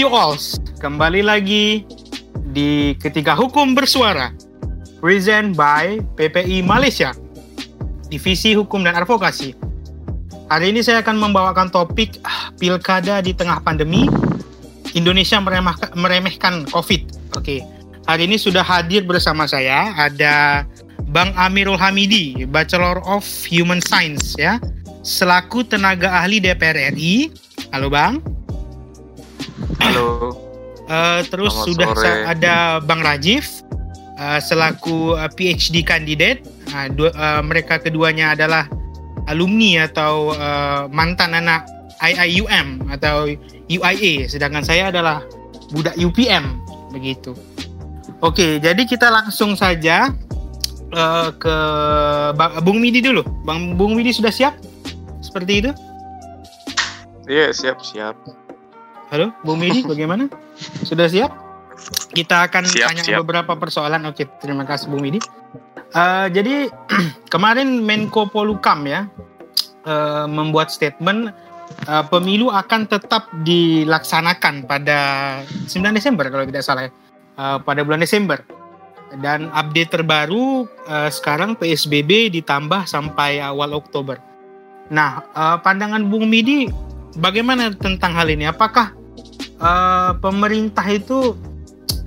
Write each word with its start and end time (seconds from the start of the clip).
You 0.00 0.08
all, 0.08 0.32
kembali 0.80 1.20
lagi 1.20 1.84
di 2.56 2.96
Ketiga 2.96 3.36
Hukum 3.36 3.76
Bersuara, 3.76 4.32
present 4.96 5.52
by 5.52 6.00
PPI 6.16 6.64
Malaysia, 6.64 7.12
Divisi 8.08 8.56
Hukum 8.56 8.80
dan 8.80 8.96
Advokasi. 8.96 9.52
Hari 10.48 10.72
ini 10.72 10.80
saya 10.80 11.04
akan 11.04 11.20
membawakan 11.20 11.68
topik 11.68 12.16
ah, 12.24 12.48
pilkada 12.56 13.20
di 13.20 13.36
tengah 13.36 13.60
pandemi, 13.60 14.08
Indonesia 14.96 15.36
meremehkan, 15.36 15.92
meremehkan 15.92 16.64
COVID. 16.72 17.36
Oke, 17.36 17.60
hari 18.08 18.24
ini 18.24 18.40
sudah 18.40 18.64
hadir 18.64 19.04
bersama 19.04 19.44
saya 19.44 19.92
ada 20.00 20.64
Bang 21.12 21.36
Amirul 21.36 21.76
Hamidi, 21.76 22.48
Bachelor 22.48 23.04
of 23.04 23.28
Human 23.52 23.84
Science 23.84 24.32
ya, 24.40 24.56
selaku 25.04 25.60
tenaga 25.60 26.24
ahli 26.24 26.40
DPR 26.40 26.88
RI. 26.96 27.28
Halo 27.68 27.92
Bang. 27.92 28.39
Halo. 29.80 30.36
Uh, 30.90 31.22
terus 31.30 31.54
Selamat 31.54 31.66
sudah 31.70 31.88
sore. 31.94 32.12
ada 32.26 32.54
Bang 32.82 33.00
Rajif 33.00 33.62
uh, 34.18 34.38
selaku 34.42 35.16
uh, 35.16 35.30
PhD 35.32 35.80
candidate. 35.86 36.44
Uh, 36.70 36.86
dua, 36.92 37.10
uh, 37.14 37.42
mereka 37.42 37.80
keduanya 37.80 38.36
adalah 38.36 38.66
alumni 39.30 39.86
atau 39.86 40.34
uh, 40.34 40.90
mantan 40.90 41.32
anak 41.32 41.64
IIUM 42.00 42.88
atau 42.88 43.28
UIA, 43.68 44.26
sedangkan 44.26 44.64
saya 44.64 44.88
adalah 44.88 45.20
budak 45.70 45.94
UPM 46.00 46.58
begitu. 46.90 47.36
Oke, 48.24 48.58
jadi 48.58 48.82
kita 48.88 49.12
langsung 49.12 49.54
saja 49.54 50.10
uh, 50.92 51.28
ke 51.36 51.56
Bang 52.34 52.58
Bung 52.64 52.80
Midi 52.80 53.04
dulu. 53.04 53.22
Bang 53.44 53.76
Bung 53.76 53.94
Midi 53.94 54.10
sudah 54.16 54.32
siap? 54.32 54.56
Seperti 55.20 55.52
itu? 55.64 55.70
Iya, 57.30 57.54
siap, 57.54 57.78
siap. 57.84 58.16
Halo, 59.10 59.34
Bung 59.42 59.58
Midi, 59.58 59.82
bagaimana? 59.90 60.30
Sudah 60.86 61.10
siap? 61.10 61.34
Kita 62.14 62.46
akan 62.46 62.62
Siap, 62.68 62.86
tanya 62.92 63.02
siap. 63.02 63.26
beberapa 63.26 63.58
persoalan. 63.58 64.06
Oke, 64.06 64.28
terima 64.38 64.62
kasih 64.62 64.86
Bung 64.86 65.02
Midi. 65.02 65.18
Eh, 65.90 66.26
jadi 66.30 66.70
kemarin 67.34 67.82
Menko 67.82 68.30
Polukam 68.30 68.86
ya 68.86 69.10
eh, 69.82 70.26
membuat 70.30 70.70
statement 70.70 71.34
eh, 71.90 72.04
pemilu 72.06 72.54
akan 72.54 72.86
tetap 72.86 73.26
dilaksanakan 73.42 74.70
pada 74.70 74.98
9 75.66 75.74
Desember 75.90 76.30
kalau 76.30 76.46
tidak 76.46 76.62
salah 76.62 76.86
ya. 76.86 76.92
Eh, 77.34 77.58
pada 77.66 77.80
bulan 77.82 77.98
Desember. 78.04 78.38
Dan 79.10 79.50
update 79.50 79.90
terbaru 79.90 80.70
sekarang 81.10 81.58
PSBB 81.58 82.30
ditambah 82.30 82.86
sampai 82.86 83.42
awal 83.42 83.74
Oktober. 83.74 84.22
Nah, 84.94 85.26
eh, 85.34 85.58
pandangan 85.66 86.06
Bung 86.06 86.30
Midi 86.30 86.70
bagaimana 87.18 87.74
tentang 87.74 88.14
hal 88.14 88.30
ini? 88.30 88.46
Apakah 88.46 88.99
eh, 89.60 90.12
pemerintah 90.18 90.86
itu 90.90 91.36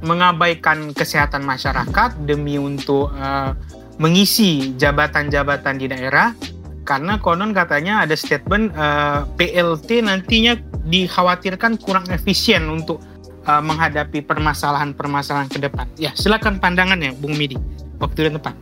mengabaikan 0.04 0.92
kesehatan 0.92 1.48
masyarakat 1.48 2.28
demi 2.28 2.60
untuk 2.60 3.12
eh, 3.16 3.56
mengisi 3.98 4.76
jabatan-jabatan 4.76 5.76
di 5.80 5.88
daerah? 5.88 6.36
Karena 6.84 7.16
konon 7.16 7.56
katanya 7.56 8.04
ada 8.04 8.16
statement 8.18 8.76
eh, 8.76 9.20
PLT 9.40 10.04
nantinya 10.04 10.60
dikhawatirkan 10.84 11.80
kurang 11.80 12.04
efisien 12.12 12.68
untuk 12.68 13.00
eh, 13.48 13.64
menghadapi 13.64 14.20
permasalahan-permasalahan 14.28 15.48
ke 15.48 15.60
depan. 15.64 15.88
Ya, 15.96 16.12
silakan 16.14 16.60
pandangannya, 16.60 17.16
Bung 17.16 17.40
Midi. 17.40 17.56
Waktu 18.04 18.28
dan 18.28 18.36
tepat. 18.36 18.56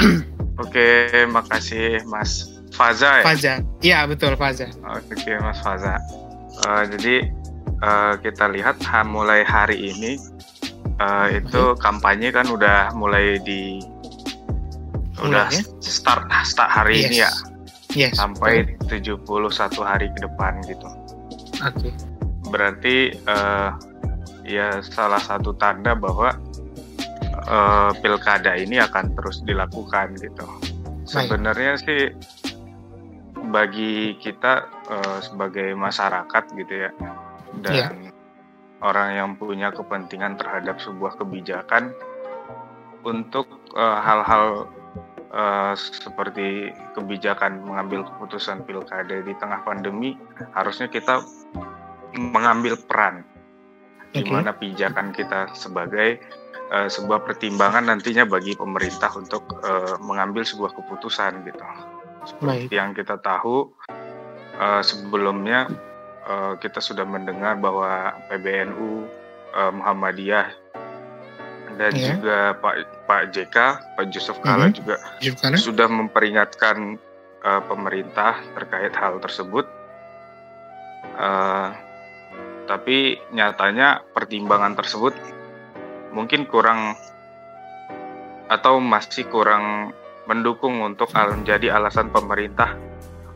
Oke, 0.60 1.08
makasih 1.32 2.04
Mas 2.04 2.60
Faza 2.76 3.20
ya. 3.20 3.24
Faza. 3.24 3.54
Iya, 3.80 3.98
betul 4.04 4.36
Faza. 4.36 4.68
Oke, 4.84 5.32
Mas 5.40 5.58
Faza. 5.64 5.96
Eh, 6.68 6.84
jadi 6.96 7.14
eh, 7.80 8.14
kita 8.20 8.48
lihat 8.48 8.80
ha, 8.86 9.00
mulai 9.02 9.42
hari 9.42 9.92
ini 9.92 10.16
eh, 11.00 11.26
itu 11.40 11.74
kampanye 11.80 12.30
kan 12.30 12.46
udah 12.48 12.92
mulai 12.94 13.40
di 13.42 13.80
udah 15.20 15.52
Mulai, 15.52 15.60
ya? 15.60 15.64
start 15.84 16.24
start 16.44 16.70
hari 16.70 17.04
ini 17.04 17.20
ya 17.24 17.32
Yes. 17.90 18.22
sampai 18.22 18.78
71 18.86 19.26
hari 19.82 20.06
ke 20.14 20.18
depan 20.22 20.62
gitu. 20.62 20.86
Oke. 21.58 21.90
Berarti 22.46 23.10
eh, 23.18 23.70
ya 24.46 24.78
salah 24.78 25.18
satu 25.18 25.50
tanda 25.58 25.98
bahwa 25.98 26.30
eh, 27.50 27.90
pilkada 27.98 28.54
ini 28.54 28.78
akan 28.78 29.10
terus 29.18 29.42
dilakukan 29.42 30.14
gitu. 30.22 30.46
Sebenarnya 31.02 31.82
sih 31.82 32.14
bagi 33.50 34.16
kita 34.16 34.70
eh, 34.88 35.18
sebagai 35.22 35.74
masyarakat 35.74 36.44
gitu 36.54 36.74
ya 36.88 36.90
dan 37.60 37.74
Iya. 37.74 38.12
orang 38.80 39.08
yang 39.12 39.30
punya 39.36 39.74
kepentingan 39.74 40.38
terhadap 40.38 40.78
sebuah 40.78 41.18
kebijakan 41.18 41.92
untuk 43.02 43.46
eh, 43.74 43.98
hal-hal 44.00 44.70
eh, 45.34 45.74
seperti 45.76 46.70
kebijakan 46.94 47.60
mengambil 47.66 48.06
keputusan 48.06 48.62
pilkada 48.64 49.20
di 49.20 49.34
tengah 49.36 49.66
pandemi 49.66 50.14
harusnya 50.54 50.86
kita 50.86 51.20
mengambil 52.16 52.74
peran 52.78 53.22
di 54.10 54.26
Oke. 54.26 54.30
mana 54.34 54.50
pijakan 54.50 55.14
kita 55.14 55.54
sebagai 55.54 56.18
eh, 56.70 56.88
sebuah 56.90 57.22
pertimbangan 57.26 57.90
nantinya 57.90 58.26
bagi 58.26 58.58
pemerintah 58.58 59.10
untuk 59.14 59.58
eh, 59.62 59.94
mengambil 60.02 60.42
sebuah 60.42 60.74
keputusan 60.74 61.46
gitu. 61.46 61.62
Baik. 62.40 62.68
Yang 62.70 63.02
kita 63.02 63.16
tahu 63.18 63.72
eh, 64.54 64.82
sebelumnya 64.82 65.66
eh, 66.22 66.52
kita 66.58 66.78
sudah 66.78 67.04
mendengar 67.04 67.56
bahwa 67.56 68.12
PBNU 68.28 69.08
eh, 69.50 69.72
Muhammadiyah 69.72 70.48
dan 71.74 71.92
Iya. 71.96 72.12
juga 72.12 72.38
Pak 72.60 72.74
Pak 73.08 73.22
JK 73.32 73.56
Pak 73.96 74.04
Yusuf 74.12 74.36
Kala 74.40 74.68
Mhm. 74.68 74.74
juga 74.76 74.96
Gimana? 75.18 75.56
sudah 75.56 75.86
memperingatkan 75.88 77.00
eh, 77.40 77.62
pemerintah 77.64 78.36
terkait 78.52 78.92
hal 78.92 79.16
tersebut. 79.18 79.64
Eh, 81.16 81.68
tapi 82.66 82.96
nyatanya 83.30 84.04
pertimbangan 84.12 84.76
tersebut 84.76 85.16
mungkin 86.12 86.44
kurang 86.46 86.94
atau 88.46 88.78
masih 88.78 89.24
kurang 89.26 89.90
mendukung 90.30 90.78
untuk 90.78 91.10
menjadi 91.10 91.74
alasan 91.74 92.14
pemerintah 92.14 92.78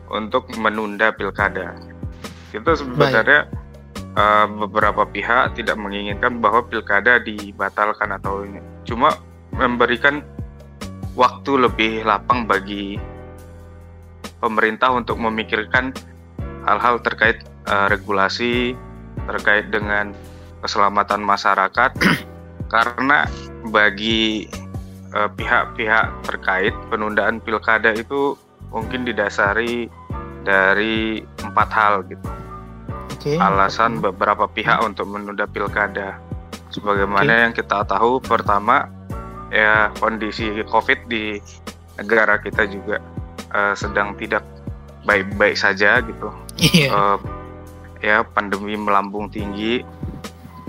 untuk 0.07 0.47
menunda 0.55 1.11
pilkada. 1.11 1.75
Itu 2.55 2.71
sebenarnya 2.71 3.51
eh, 4.15 4.47
beberapa 4.47 5.03
pihak 5.03 5.59
tidak 5.59 5.75
menginginkan 5.75 6.39
bahwa 6.39 6.63
pilkada 6.63 7.19
dibatalkan 7.19 8.15
atau 8.15 8.47
ini. 8.47 8.63
Cuma 8.87 9.11
memberikan 9.51 10.23
waktu 11.19 11.67
lebih 11.67 12.07
lapang 12.07 12.47
bagi 12.47 12.95
pemerintah 14.39 14.95
untuk 14.95 15.19
memikirkan 15.19 15.91
hal-hal 16.63 17.03
terkait 17.03 17.43
eh, 17.67 17.87
regulasi 17.91 18.71
terkait 19.27 19.67
dengan 19.67 20.15
keselamatan 20.63 21.19
masyarakat 21.27 21.91
karena 22.73 23.27
bagi 23.67 24.47
pihak-pihak 25.13 26.25
terkait 26.25 26.73
penundaan 26.89 27.39
pilkada 27.39 27.93
itu 27.93 28.35
mungkin 28.73 29.05
didasari 29.07 29.87
dari 30.45 31.23
empat 31.41 31.69
hal 31.71 32.05
gitu 32.09 32.27
Oke. 33.15 33.41
alasan 33.41 34.03
beberapa 34.05 34.45
pihak 34.45 34.85
untuk 34.85 35.09
menunda 35.09 35.49
pilkada. 35.49 36.21
Sebagaimana 36.69 37.47
yang 37.49 37.53
kita 37.57 37.81
tahu, 37.87 38.21
pertama 38.21 38.85
ya 39.49 39.89
kondisi 39.97 40.61
COVID 40.67 41.09
di 41.09 41.41
negara 41.97 42.37
kita 42.37 42.69
juga 42.69 43.01
eh, 43.49 43.73
sedang 43.73 44.13
tidak 44.19 44.45
baik-baik 45.07 45.57
saja 45.57 46.03
gitu. 46.05 46.29
Iya. 46.59 46.89
Eh, 46.91 47.17
ya 48.05 48.21
pandemi 48.21 48.77
melambung 48.77 49.33
tinggi 49.33 49.81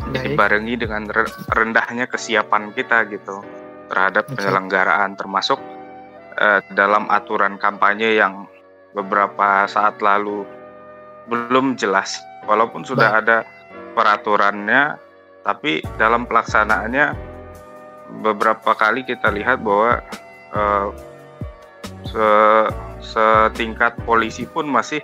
Baik. 0.08 0.38
dibarengi 0.38 0.74
dengan 0.80 1.04
re- 1.10 1.36
rendahnya 1.52 2.08
kesiapan 2.08 2.72
kita 2.72 3.04
gitu 3.10 3.42
terhadap 3.86 4.26
penyelenggaraan 4.30 5.14
termasuk 5.14 5.58
eh, 6.38 6.60
dalam 6.74 7.06
aturan 7.10 7.58
kampanye 7.58 8.18
yang 8.18 8.46
beberapa 8.96 9.68
saat 9.68 10.00
lalu 10.00 10.46
belum 11.26 11.74
jelas. 11.76 12.18
Walaupun 12.46 12.86
sudah 12.86 13.18
ada 13.18 13.38
peraturannya 13.98 14.98
tapi 15.42 15.82
dalam 15.98 16.26
pelaksanaannya 16.26 17.14
beberapa 18.22 18.74
kali 18.74 19.02
kita 19.06 19.30
lihat 19.30 19.62
bahwa 19.62 20.02
eh, 20.54 20.88
se- 22.06 22.70
setingkat 23.02 23.98
polisi 24.02 24.46
pun 24.46 24.66
masih 24.66 25.02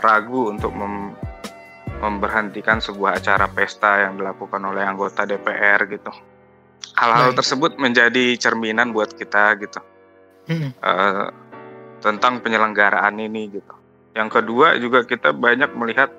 ragu 0.00 0.48
untuk 0.48 0.72
mem- 0.72 1.16
memberhentikan 2.02 2.82
sebuah 2.82 3.22
acara 3.22 3.46
pesta 3.46 4.02
yang 4.08 4.18
dilakukan 4.18 4.58
oleh 4.58 4.82
anggota 4.82 5.22
DPR 5.22 5.86
gitu. 5.86 6.10
Hal-hal 6.92 7.32
tersebut 7.32 7.80
menjadi 7.80 8.36
cerminan 8.36 8.92
buat 8.92 9.16
kita 9.16 9.56
gitu 9.58 9.80
Mm-mm. 10.48 10.70
eh, 10.76 11.26
tentang 12.02 12.42
penyelenggaraan 12.42 13.16
ini 13.16 13.48
gitu. 13.48 13.74
Yang 14.12 14.28
kedua 14.42 14.76
juga 14.76 15.02
kita 15.02 15.32
banyak 15.32 15.72
melihat 15.72 16.10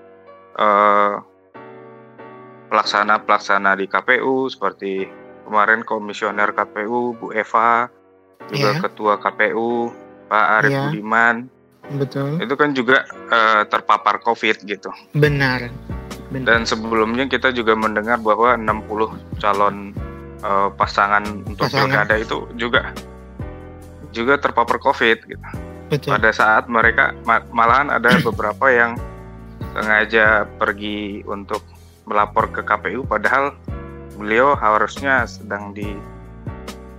eh, 0.57 1.15
pelaksana-pelaksana 2.69 3.77
di 3.77 3.85
KPU 3.85 4.49
seperti 4.49 5.05
kemarin 5.45 5.85
komisioner 5.85 6.55
KPU 6.55 7.13
Bu 7.13 7.29
Eva, 7.35 7.85
juga 8.49 8.69
Iya. 8.73 8.81
ketua 8.81 9.13
KPU 9.21 9.93
Pak 10.25 10.45
Arief 10.57 10.71
Iya. 10.73 10.81
Budiman, 10.89 11.35
Betul. 12.01 12.41
itu 12.41 12.53
kan 12.57 12.73
juga 12.73 13.05
eh, 13.29 13.61
terpapar 13.69 14.17
COVID 14.23 14.65
gitu. 14.65 14.89
Benar. 15.13 15.69
Benar. 16.33 16.45
Dan 16.49 16.61
sebelumnya 16.65 17.29
kita 17.29 17.53
juga 17.53 17.77
mendengar 17.77 18.17
bahwa 18.17 18.57
60 18.57 19.13
calon 19.37 19.93
eh, 20.43 20.69
pasangan 20.73 21.23
untuk 21.43 21.65
Pasangan. 21.65 21.87
pilkada 21.87 22.15
itu 22.17 22.37
juga 22.53 22.91
juga 24.11 24.37
terpapar 24.37 24.77
COVID 24.77 25.17
gitu. 25.25 25.47
Betul. 25.89 26.09
Pada 26.11 26.29
saat 26.29 26.67
mereka 26.67 27.15
ma- 27.23 27.45
malahan 27.49 27.89
ada 27.89 28.13
beberapa 28.27 28.67
yang 28.67 28.93
sengaja 29.73 30.45
pergi 30.53 31.23
untuk 31.23 31.63
melapor 32.05 32.45
ke 32.47 32.61
KPU 32.61 33.01
padahal 33.03 33.55
beliau 34.13 34.53
harusnya 34.53 35.25
sedang 35.25 35.71
di 35.71 35.87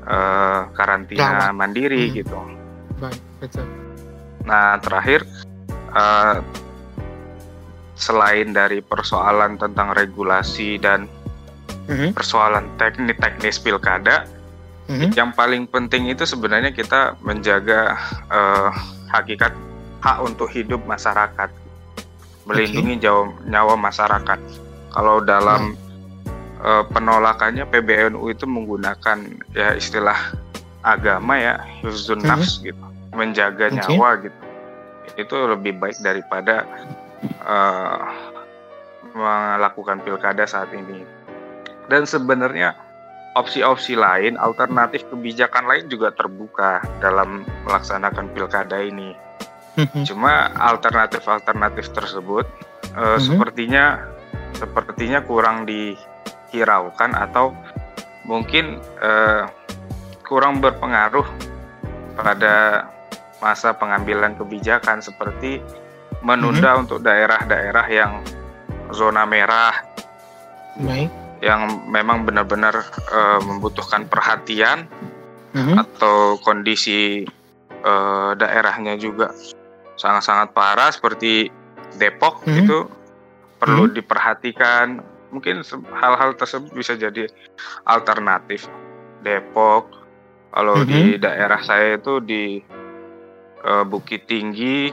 eh, 0.04 0.60
karantina 0.72 1.48
mandiri 1.50 2.08
Hmm. 2.08 2.14
gitu. 2.14 2.38
Baik, 2.96 3.20
betul. 3.38 3.66
Nah, 4.42 4.76
terakhir 4.78 5.22
eh, 5.90 6.36
selain 7.94 8.50
dari 8.50 8.82
persoalan 8.82 9.54
tentang 9.54 9.94
regulasi 9.94 10.76
dan 10.76 11.06
Mhm, 11.84 12.16
persoalan 12.16 12.64
teknis-teknis 12.80 13.60
pilkada, 13.60 14.24
mhm. 14.88 15.12
yang 15.12 15.36
paling 15.36 15.68
penting 15.68 16.08
itu 16.08 16.24
sebenarnya 16.24 16.72
kita 16.72 17.12
menjaga 17.20 17.92
eh, 18.32 18.70
hakikat 19.12 19.52
hak 20.00 20.18
untuk 20.24 20.48
hidup 20.48 20.80
masyarakat, 20.84 21.52
melindungi 22.44 23.00
jawa- 23.00 23.36
nyawa 23.44 23.76
masyarakat. 23.76 24.40
Kalau 24.92 25.20
dalam 25.20 25.76
eh, 26.64 26.84
penolakannya 26.88 27.68
PBNU 27.68 28.32
itu 28.32 28.48
menggunakan 28.48 29.18
ya 29.52 29.76
istilah 29.76 30.16
agama 30.80 31.36
ya 31.36 31.60
Mhm. 31.84 32.24
nafs 32.24 32.64
gitu, 32.64 32.80
menjaga 33.12 33.68
Oke. 33.68 33.76
nyawa 33.76 34.08
gitu. 34.24 34.38
Itu 35.20 35.36
lebih 35.52 35.76
baik 35.76 36.00
daripada 36.00 36.64
eh, 37.44 38.00
melakukan 39.12 40.00
pilkada 40.00 40.48
saat 40.48 40.72
ini. 40.72 41.23
Dan 41.86 42.08
sebenarnya 42.08 42.74
opsi-opsi 43.34 43.98
lain, 43.98 44.38
alternatif 44.38 45.04
kebijakan 45.10 45.66
lain 45.66 45.90
juga 45.90 46.14
terbuka 46.14 46.80
dalam 47.02 47.42
melaksanakan 47.66 48.30
pilkada 48.30 48.78
ini. 48.78 49.12
Mhm. 49.74 50.06
Cuma 50.06 50.54
alternatif-alternatif 50.54 51.90
tersebut 51.90 52.46
eh, 52.94 53.18
Mhm. 53.18 53.20
sepertinya 53.20 53.84
sepertinya 54.54 55.18
kurang 55.26 55.66
dihiraukan 55.66 57.10
atau 57.10 57.50
mungkin 58.22 58.78
eh, 59.02 59.42
kurang 60.22 60.62
berpengaruh 60.62 61.26
pada 62.14 62.86
masa 63.42 63.74
pengambilan 63.74 64.38
kebijakan 64.38 65.02
seperti 65.02 65.58
menunda 66.22 66.78
untuk 66.78 67.02
daerah-daerah 67.02 67.86
yang 67.90 68.22
zona 68.94 69.26
merah 69.26 69.74
Baik. 70.78 71.10
Yang 71.44 71.84
memang 71.92 72.24
benar-benar 72.24 72.80
eh, 73.12 73.40
membutuhkan 73.44 74.08
perhatian 74.08 74.88
Mhm. 75.52 75.76
atau 75.76 76.40
kondisi 76.40 77.28
eh, 77.84 78.30
daerahnya 78.40 78.96
juga 78.96 79.28
sangat-sangat 80.00 80.56
parah 80.56 80.88
seperti 80.88 81.52
Depok 82.00 82.42
Mhm. 82.48 82.64
itu 82.64 82.78
perlu 83.60 83.92
diperhatikan. 83.92 85.04
Mungkin 85.30 85.60
hal-hal 85.92 86.32
tersebut 86.34 86.72
bisa 86.72 86.96
jadi 86.96 87.28
alternatif. 87.84 88.66
Depok 89.20 89.92
kalau 90.48 90.80
di 90.86 91.20
daerah 91.20 91.60
saya 91.60 92.00
itu 92.00 92.24
di 92.24 92.64
eh, 93.64 93.84
Bukit 93.84 94.24
Tinggi 94.28 94.88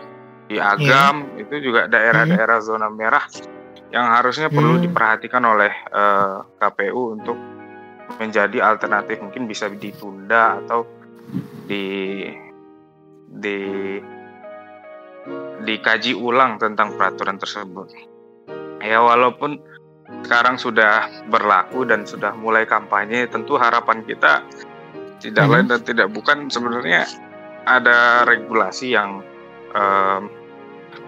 di 0.48 0.60
Agam 0.60 1.32
itu 1.40 1.64
juga 1.64 1.88
daerah-daerah 1.88 2.60
zona 2.60 2.92
merah 2.92 3.24
yang 3.92 4.08
harusnya 4.08 4.48
perlu 4.48 4.80
Hmm. 4.80 4.86
diperhatikan 4.88 5.44
oleh 5.44 5.72
eh, 5.72 6.36
KPU 6.60 7.20
untuk 7.20 7.38
menjadi 8.20 8.60
alternatif 8.64 9.20
mungkin 9.24 9.48
bisa 9.48 9.72
ditunda 9.72 10.60
atau 10.64 10.84
di 11.68 12.28
di 13.32 13.60
dikaji 15.62 16.18
ulang 16.18 16.58
tentang 16.58 16.98
peraturan 16.98 17.38
tersebut. 17.38 17.88
Ya 18.82 19.00
walaupun 19.00 19.62
sekarang 20.26 20.58
sudah 20.58 21.08
berlaku 21.30 21.86
dan 21.86 22.04
sudah 22.04 22.34
mulai 22.36 22.66
kampanye, 22.66 23.30
tentu 23.30 23.56
harapan 23.56 24.04
kita 24.04 24.42
tidak 25.22 25.46
Mhm. 25.46 25.52
lain 25.54 25.66
dan 25.70 25.82
tidak 25.86 26.08
bukan 26.10 26.50
sebenarnya 26.50 27.06
ada 27.64 28.26
regulasi 28.26 28.98
yang 28.98 29.22
em, 29.72 30.28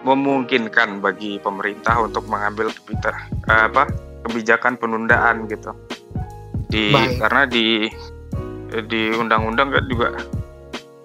memungkinkan 0.04 1.00
bagi 1.00 1.40
pemerintah 1.40 2.00
untuk 2.02 2.28
mengambil 2.28 2.70
kebita- 2.70 3.16
apa 3.46 3.88
kebijakan 4.24 4.76
penundaan 4.76 5.48
gitu. 5.48 5.72
Di 6.68 6.92
Baik. 6.92 7.20
karena 7.20 7.44
di 7.46 7.88
di 8.84 9.14
undang-undang 9.14 9.70
kan 9.70 9.86
juga 9.86 10.08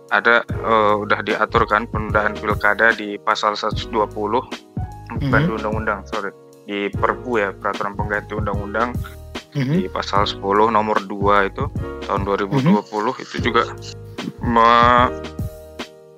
ada 0.08 0.40
eh, 0.42 0.94
udah 0.96 1.20
diatur 1.20 1.64
kan 1.64 1.84
penundaan 1.84 2.32
pilkada 2.32 2.90
di 2.90 3.16
pasal 3.18 3.52
120 3.52 4.40
bukan 5.10 5.38
Mhm. 5.38 5.46
di 5.46 5.52
undang-undang 5.52 6.00
sorry 6.04 6.32
di 6.64 6.88
Perpu 6.88 7.36
ya 7.36 7.52
peraturan 7.52 7.92
pengganti 7.92 8.32
undang-undang 8.32 8.96
Mhm. 9.52 9.72
di 9.74 9.80
pasal 9.86 10.24
10 10.24 10.40
nomor 10.68 11.00
2 11.02 11.44
itu 11.44 11.68
tahun 12.02 12.24
2020 12.24 13.12
itu 13.18 13.36
juga 13.42 13.68
me- 14.40 15.12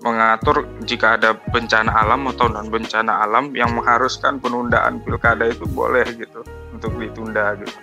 mengatur 0.01 0.65
jika 0.89 1.21
ada 1.21 1.37
bencana 1.37 1.93
alam 1.93 2.25
atau 2.33 2.49
non 2.49 2.73
bencana 2.73 3.21
alam 3.21 3.53
yang 3.53 3.77
mengharuskan 3.77 4.41
penundaan 4.41 5.05
pilkada 5.05 5.45
itu 5.45 5.69
boleh 5.69 6.09
gitu 6.17 6.41
untuk 6.73 6.97
ditunda 6.97 7.53
gitu. 7.61 7.77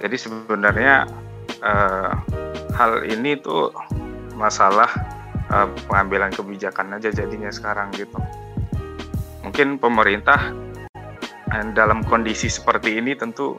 Jadi 0.00 0.16
sebenarnya 0.20 1.08
eh, 1.64 2.12
hal 2.76 2.92
ini 3.08 3.40
tuh 3.40 3.72
masalah 4.36 4.88
eh, 5.48 5.68
pengambilan 5.88 6.32
kebijakan 6.32 7.00
aja 7.00 7.08
jadinya 7.08 7.48
sekarang 7.48 7.88
gitu. 7.96 8.20
Mungkin 9.40 9.80
pemerintah 9.80 10.52
eh, 11.56 11.66
dalam 11.72 12.04
kondisi 12.04 12.52
seperti 12.52 13.00
ini 13.00 13.16
tentu 13.16 13.56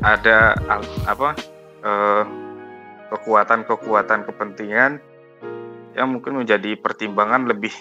ada 0.00 0.56
apa 1.04 1.36
eh, 1.84 2.24
kekuatan-kekuatan 3.12 4.24
kepentingan 4.24 5.11
yang 5.92 6.12
mungkin 6.12 6.40
menjadi 6.40 6.76
pertimbangan 6.80 7.48
lebih 7.48 7.72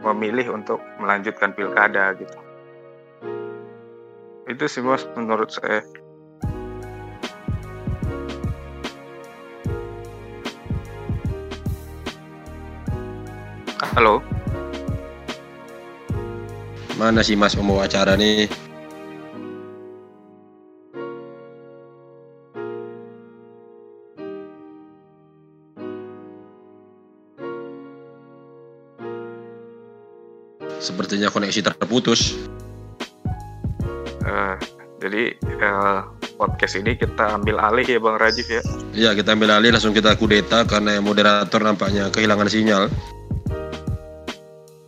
memilih 0.00 0.54
untuk 0.54 0.80
melanjutkan 1.02 1.52
pilkada 1.52 2.14
gitu. 2.16 2.38
Itu 4.48 4.64
sih 4.64 4.80
mas 4.80 5.04
menurut 5.12 5.52
saya. 5.52 5.84
Halo, 13.98 14.22
Mana 16.98 17.22
sih 17.22 17.38
Mas 17.38 17.54
pembawa 17.54 17.86
acara 17.86 18.18
nih? 18.18 18.67
Sepertinya 30.88 31.28
koneksi 31.28 31.60
terputus. 31.60 32.32
eh, 34.24 34.56
jadi 35.00 35.36
eh, 35.36 36.00
podcast 36.36 36.76
ini 36.76 36.96
kita 36.96 37.36
ambil 37.36 37.60
alih 37.60 37.84
ya 37.84 38.00
Bang 38.00 38.16
Rajif 38.16 38.48
ya. 38.48 38.62
Iya, 38.92 39.10
kita 39.12 39.32
ambil 39.32 39.56
alih 39.56 39.72
langsung 39.72 39.92
kita 39.92 40.16
kudeta 40.16 40.64
karena 40.64 40.96
moderator 41.00 41.60
nampaknya 41.60 42.08
kehilangan 42.08 42.48
sinyal. 42.48 42.88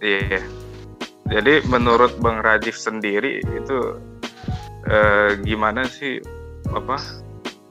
Iya. 0.00 0.40
Jadi 1.30 1.62
menurut 1.68 2.16
Bang 2.18 2.40
Rajif 2.40 2.74
sendiri 2.74 3.40
itu 3.44 3.78
eh, 4.84 5.36
gimana 5.44 5.84
sih 5.86 6.18
apa 6.68 6.96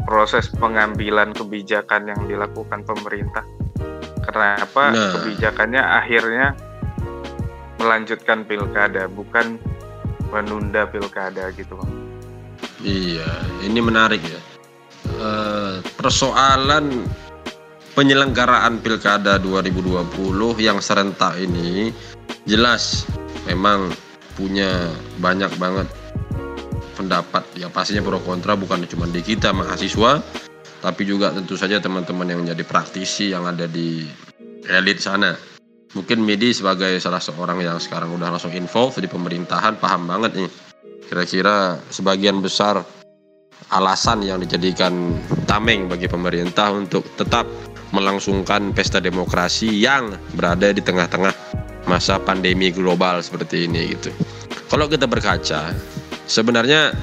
proses 0.06 0.50
pengambilan 0.54 1.34
kebijakan 1.34 2.14
yang 2.14 2.22
dilakukan 2.26 2.86
pemerintah? 2.86 3.44
Kenapa 4.24 4.94
Nah. 4.94 5.12
kebijakannya 5.18 5.82
akhirnya 5.82 6.54
melanjutkan 7.80 8.44
pilkada 8.44 9.08
bukan 9.08 9.58
menunda 10.30 10.86
pilkada 10.86 11.50
gitu 11.56 11.80
Bang? 11.80 11.92
Iya, 12.84 13.28
ini 13.66 13.80
menarik 13.82 14.22
ya. 14.22 14.42
Eh, 15.20 15.76
persoalan 15.98 17.08
penyelenggaraan 17.98 18.80
pilkada 18.80 19.42
2020 19.42 20.56
yang 20.62 20.80
serentak 20.80 21.36
ini 21.40 21.92
jelas 22.48 23.04
memang 23.44 23.92
punya 24.40 24.88
banyak 25.20 25.52
banget 25.60 25.88
pendapat 26.96 27.44
ya 27.60 27.68
pastinya 27.68 28.04
pro 28.04 28.20
kontra 28.24 28.56
bukan 28.56 28.88
cuma 28.88 29.08
di 29.08 29.20
kita 29.20 29.52
mahasiswa 29.52 30.24
tapi 30.80 31.04
juga 31.04 31.36
tentu 31.36 31.60
saja 31.60 31.84
teman-teman 31.84 32.28
yang 32.28 32.42
jadi 32.48 32.64
praktisi 32.64 33.36
yang 33.36 33.44
ada 33.44 33.68
di 33.68 34.08
elit 34.68 35.04
sana 35.04 35.36
mungkin 35.98 36.22
Medi 36.22 36.54
sebagai 36.54 37.02
salah 37.02 37.22
seorang 37.22 37.62
yang 37.66 37.82
sekarang 37.82 38.14
udah 38.14 38.30
langsung 38.30 38.54
involved 38.54 39.02
di 39.02 39.10
pemerintahan 39.10 39.82
paham 39.82 40.06
banget 40.06 40.38
nih 40.38 40.50
kira-kira 41.10 41.82
sebagian 41.90 42.38
besar 42.46 42.86
alasan 43.74 44.22
yang 44.22 44.38
dijadikan 44.38 45.18
tameng 45.50 45.90
bagi 45.90 46.06
pemerintah 46.06 46.70
untuk 46.70 47.06
tetap 47.18 47.50
melangsungkan 47.90 48.70
pesta 48.74 49.02
demokrasi 49.02 49.74
yang 49.82 50.14
berada 50.38 50.70
di 50.70 50.82
tengah-tengah 50.82 51.34
masa 51.90 52.22
pandemi 52.22 52.70
global 52.70 53.18
seperti 53.26 53.66
ini 53.66 53.98
gitu. 53.98 54.14
Kalau 54.70 54.86
kita 54.86 55.10
berkaca, 55.10 55.74
sebenarnya 56.30 56.94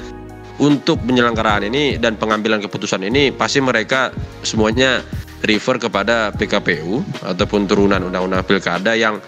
untuk 0.62 1.02
penyelenggaraan 1.02 1.66
ini 1.66 1.98
dan 1.98 2.14
pengambilan 2.14 2.62
keputusan 2.62 3.02
ini 3.02 3.34
pasti 3.34 3.58
mereka 3.58 4.14
semuanya 4.46 5.02
refer 5.44 5.76
kepada 5.76 6.32
PKPU 6.32 7.04
ataupun 7.26 7.68
turunan 7.68 8.00
undang-undang 8.00 8.46
pilkada 8.46 8.96
yang 8.96 9.20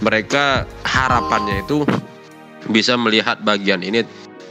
mereka 0.00 0.64
harapannya 0.82 1.62
itu 1.62 1.84
bisa 2.68 2.96
melihat 2.96 3.40
bagian 3.44 3.84
ini 3.84 4.02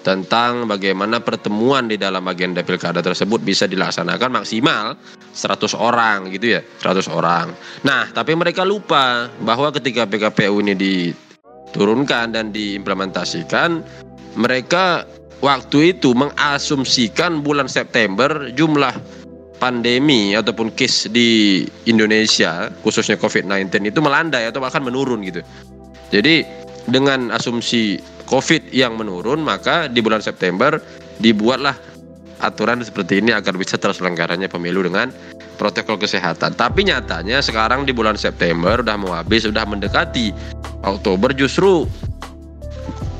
tentang 0.01 0.65
bagaimana 0.65 1.19
pertemuan 1.19 1.91
di 1.91 1.99
dalam 1.99 2.23
agenda 2.31 2.63
pilkada 2.63 3.03
tersebut 3.03 3.43
bisa 3.43 3.67
dilaksanakan 3.67 4.41
maksimal 4.41 4.95
100 5.35 5.75
orang 5.75 6.31
gitu 6.31 6.59
ya 6.59 6.61
100 6.63 7.11
orang. 7.11 7.51
Nah 7.83 8.07
tapi 8.09 8.33
mereka 8.33 8.63
lupa 8.63 9.27
bahwa 9.43 9.69
ketika 9.75 10.07
PKPU 10.07 10.63
ini 10.63 10.73
diturunkan 10.73 12.31
dan 12.33 12.55
diimplementasikan 12.55 13.83
mereka 14.39 15.03
waktu 15.43 15.99
itu 15.99 16.15
mengasumsikan 16.15 17.43
bulan 17.43 17.67
September 17.67 18.49
jumlah 18.55 18.95
pandemi 19.59 20.33
ataupun 20.33 20.71
case 20.73 21.11
di 21.11 21.63
Indonesia 21.85 22.71
khususnya 22.81 23.19
COVID-19 23.19 23.91
itu 23.91 23.99
melandai 23.99 24.47
atau 24.47 24.63
bahkan 24.63 24.81
menurun 24.81 25.21
gitu 25.27 25.43
jadi 26.09 26.47
dengan 26.89 27.29
asumsi 27.29 28.01
COVID 28.29 28.73
yang 28.73 28.97
menurun, 28.97 29.41
maka 29.41 29.89
di 29.89 30.01
bulan 30.05 30.21
September 30.21 30.77
dibuatlah 31.17 31.73
aturan 32.39 32.81
seperti 32.85 33.19
ini 33.19 33.33
agar 33.33 33.57
bisa 33.57 33.75
terselenggaranya 33.75 34.45
pemilu 34.45 34.85
dengan 34.85 35.09
protokol 35.57 35.97
kesehatan. 35.97 36.53
Tapi 36.53 36.87
nyatanya 36.87 37.41
sekarang 37.41 37.89
di 37.89 37.91
bulan 37.91 38.15
September 38.15 38.79
udah 38.79 38.95
mau 39.01 39.17
habis, 39.17 39.49
sudah 39.49 39.65
mendekati 39.65 40.31
Oktober 40.85 41.33
justru 41.33 41.89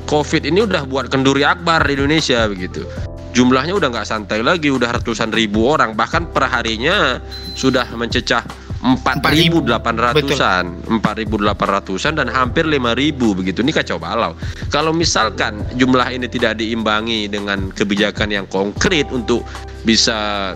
COVID 0.05 0.45
ini 0.45 0.65
udah 0.65 0.85
buat 0.89 1.09
kenduri 1.09 1.41
akbar 1.41 1.85
di 1.85 1.97
Indonesia 1.97 2.45
begitu. 2.45 2.85
Jumlahnya 3.29 3.77
udah 3.77 3.89
nggak 3.93 4.07
santai 4.09 4.41
lagi, 4.41 4.73
udah 4.73 4.89
ratusan 4.97 5.29
ribu 5.29 5.69
orang, 5.69 5.93
bahkan 5.93 6.25
perharinya 6.25 7.21
sudah 7.53 7.85
mencecah 7.93 8.41
4.800-an, 8.79 10.65
4.800-an 10.87 12.13
dan 12.15 12.27
hampir 12.31 12.63
5.000 12.63 13.37
begitu. 13.37 13.59
Ini 13.59 13.71
kacau 13.75 13.99
balau. 13.99 14.33
Kalau 14.71 14.95
misalkan 14.95 15.61
jumlah 15.75 16.07
ini 16.15 16.31
tidak 16.31 16.57
diimbangi 16.63 17.27
dengan 17.27 17.75
kebijakan 17.75 18.31
yang 18.31 18.45
konkret 18.47 19.11
untuk 19.11 19.43
bisa 19.83 20.55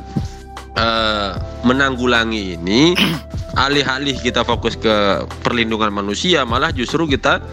uh, 0.80 1.32
menanggulangi 1.68 2.56
ini, 2.56 2.96
alih-alih 3.66 4.16
kita 4.24 4.48
fokus 4.48 4.80
ke 4.80 5.28
perlindungan 5.44 5.92
manusia, 5.92 6.48
malah 6.48 6.72
justru 6.72 7.04
kita 7.06 7.44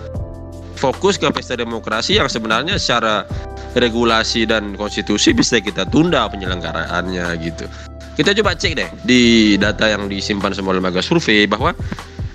fokus 0.81 1.21
ke 1.21 1.29
pesta 1.29 1.61
demokrasi 1.61 2.17
yang 2.17 2.33
sebenarnya 2.33 2.81
secara 2.81 3.29
regulasi 3.77 4.49
dan 4.49 4.73
konstitusi 4.81 5.37
bisa 5.37 5.61
kita 5.61 5.85
tunda 5.85 6.25
penyelenggaraannya 6.33 7.37
gitu. 7.45 7.69
Kita 8.17 8.33
coba 8.41 8.57
cek 8.57 8.73
deh 8.73 8.91
di 9.05 9.55
data 9.61 9.93
yang 9.93 10.09
disimpan 10.09 10.57
semua 10.57 10.73
lembaga 10.73 11.05
survei 11.05 11.45
bahwa 11.45 11.77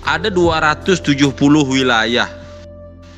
ada 0.06 0.30
270 0.30 1.34
wilayah 1.66 2.30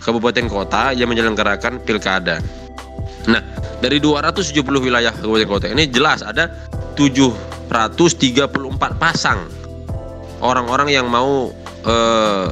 kabupaten 0.01 0.49
kota 0.49 0.97
yang 0.97 1.13
menyelenggarakan 1.13 1.85
pilkada. 1.85 2.41
Nah, 3.29 3.45
dari 3.85 4.01
270 4.01 4.65
wilayah 4.81 5.13
kabupaten 5.13 5.49
kota 5.49 5.67
ini 5.69 5.85
jelas 5.93 6.25
ada 6.25 6.49
734 6.97 7.69
pasang 8.97 9.45
orang-orang 10.41 10.89
yang 10.89 11.07
mau 11.07 11.53
uh, 11.85 12.47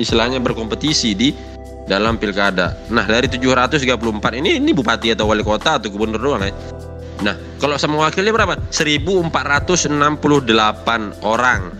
istilahnya 0.00 0.40
berkompetisi 0.40 1.12
di 1.12 1.51
dalam 1.86 2.18
pilkada. 2.18 2.76
Nah, 2.90 3.04
dari 3.06 3.26
734 3.26 4.38
ini 4.38 4.58
ini 4.58 4.70
bupati 4.70 5.12
atau 5.14 5.26
wali 5.30 5.42
kota 5.42 5.78
atau 5.78 5.88
gubernur 5.90 6.20
doang 6.20 6.42
ya. 6.46 6.52
Nah, 7.22 7.34
kalau 7.62 7.78
sama 7.78 8.02
wakilnya 8.06 8.34
berapa? 8.34 8.58
1468 8.74 9.92
orang 11.22 11.70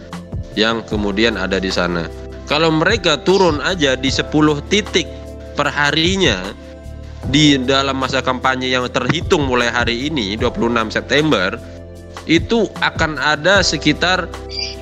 yang 0.54 0.84
kemudian 0.86 1.34
ada 1.34 1.58
di 1.58 1.70
sana. 1.72 2.06
Kalau 2.46 2.70
mereka 2.70 3.16
turun 3.22 3.62
aja 3.62 3.96
di 3.96 4.10
10 4.12 4.28
titik 4.68 5.08
perharinya 5.56 6.42
di 7.30 7.54
dalam 7.62 8.02
masa 8.02 8.18
kampanye 8.18 8.74
yang 8.74 8.90
terhitung 8.90 9.46
mulai 9.46 9.70
hari 9.70 10.10
ini 10.10 10.34
26 10.34 10.90
September 10.90 11.54
itu 12.26 12.70
akan 12.78 13.18
ada 13.18 13.60
sekitar 13.62 14.30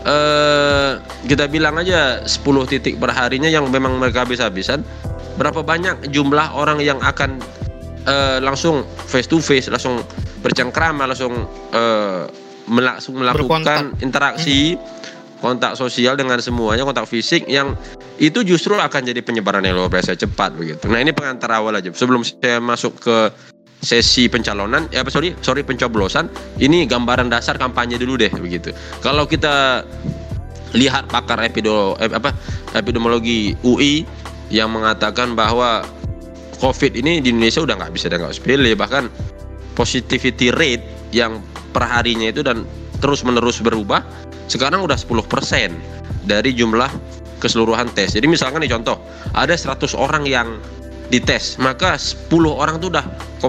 eh, 0.04 1.00
kita 1.24 1.48
bilang 1.48 1.80
aja 1.80 2.24
10 2.24 2.70
titik 2.70 3.00
perharinya 3.00 3.48
yang 3.48 3.68
memang 3.68 3.96
mereka 3.96 4.28
habis-habisan 4.28 4.84
berapa 5.40 5.64
banyak 5.64 6.12
jumlah 6.12 6.52
orang 6.52 6.84
yang 6.84 7.00
akan 7.00 7.40
eh, 8.04 8.38
langsung 8.44 8.84
face 9.08 9.28
to 9.28 9.40
face 9.40 9.72
langsung 9.72 10.04
bercengkrama 10.40 11.04
langsung 11.04 11.44
langsung 12.70 13.14
melakukan 13.18 13.92
Berkontak. 13.92 14.04
interaksi 14.04 14.76
hmm. 14.76 15.42
kontak 15.42 15.72
sosial 15.74 16.14
dengan 16.14 16.38
semuanya 16.38 16.84
kontak 16.86 17.08
fisik 17.08 17.48
yang 17.48 17.74
itu 18.20 18.44
justru 18.44 18.76
akan 18.76 19.00
jadi 19.00 19.24
penyebaran 19.24 19.64
yang 19.64 19.80
luar 19.80 19.88
biasa 19.88 20.12
cepat 20.12 20.52
begitu. 20.52 20.84
Nah 20.92 21.00
ini 21.00 21.16
pengantar 21.16 21.48
awal 21.56 21.80
aja 21.80 21.88
sebelum 21.96 22.20
saya 22.20 22.60
masuk 22.60 23.00
ke 23.00 23.16
sesi 23.80 24.28
pencalonan 24.28 24.92
ya 24.92 25.00
sorry 25.08 25.32
sorry 25.40 25.64
pencoblosan 25.64 26.28
ini 26.60 26.84
gambaran 26.84 27.32
dasar 27.32 27.56
kampanye 27.56 27.96
dulu 27.96 28.20
deh 28.20 28.30
begitu. 28.36 28.76
Kalau 29.00 29.24
kita 29.24 29.84
lihat 30.76 31.10
pakar 31.10 31.40
epido, 31.42 31.98
eh, 31.98 32.12
apa 32.12 32.30
epidemiologi 32.76 33.58
UI 33.66 34.06
yang 34.52 34.70
mengatakan 34.70 35.34
bahwa 35.34 35.82
COVID 36.60 36.92
ini 37.00 37.24
di 37.24 37.32
Indonesia 37.32 37.64
udah 37.64 37.74
nggak 37.80 37.92
bisa 37.96 38.06
nggak 38.12 38.36
sepele 38.36 38.76
bahkan 38.76 39.08
positivity 39.74 40.52
rate 40.52 40.84
yang 41.10 41.40
perharinya 41.72 42.28
itu 42.28 42.44
dan 42.44 42.68
terus 43.00 43.24
menerus 43.24 43.64
berubah 43.64 44.04
sekarang 44.50 44.84
udah 44.84 44.98
10% 44.98 45.72
dari 46.28 46.50
jumlah 46.52 46.90
keseluruhan 47.40 47.88
tes. 47.96 48.12
Jadi 48.12 48.28
misalkan 48.28 48.60
nih 48.60 48.76
contoh, 48.76 49.00
ada 49.32 49.56
100 49.56 49.96
orang 49.96 50.28
yang 50.28 50.60
dites, 51.10 51.58
maka 51.58 51.98
10 51.98 52.30
orang 52.46 52.78
itu 52.78 52.88
udah 52.88 53.04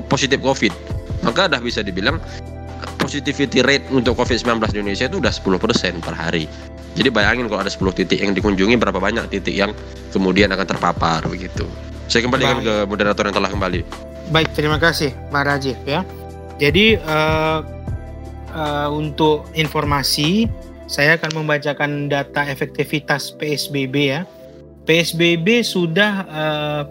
positif 0.10 0.42
COVID. 0.42 0.74
Maka 1.22 1.48
udah 1.48 1.62
bisa 1.62 1.86
dibilang 1.86 2.18
positivity 2.98 3.62
rate 3.62 3.86
untuk 3.94 4.18
COVID-19 4.18 4.58
di 4.74 4.78
Indonesia 4.82 5.06
itu 5.06 5.22
udah 5.22 5.34
10% 5.34 6.02
per 6.02 6.16
hari. 6.18 6.50
Jadi 6.98 7.08
bayangin 7.08 7.48
kalau 7.48 7.64
ada 7.64 7.72
10 7.72 7.98
titik 8.04 8.20
yang 8.20 8.34
dikunjungi 8.36 8.76
berapa 8.76 9.00
banyak 9.00 9.32
titik 9.32 9.56
yang 9.56 9.72
kemudian 10.12 10.52
akan 10.52 10.68
terpapar 10.68 11.24
begitu. 11.30 11.64
Saya 12.12 12.28
kembalikan 12.28 12.60
ke 12.60 12.84
moderator 12.84 13.24
yang 13.30 13.36
telah 13.38 13.52
kembali. 13.54 13.80
Baik, 14.36 14.52
terima 14.52 14.76
kasih 14.76 15.16
Pak 15.32 15.44
Rajif 15.48 15.80
ya. 15.88 16.04
Jadi 16.60 17.00
uh, 17.00 17.64
uh, 18.52 18.90
untuk 18.92 19.48
informasi 19.56 20.52
saya 20.92 21.16
akan 21.16 21.44
membacakan 21.44 22.12
data 22.12 22.44
efektivitas 22.52 23.32
PSBB 23.40 23.96
ya. 24.12 24.28
PSBB 24.84 25.64
sudah 25.64 26.28
uh, 26.28 26.84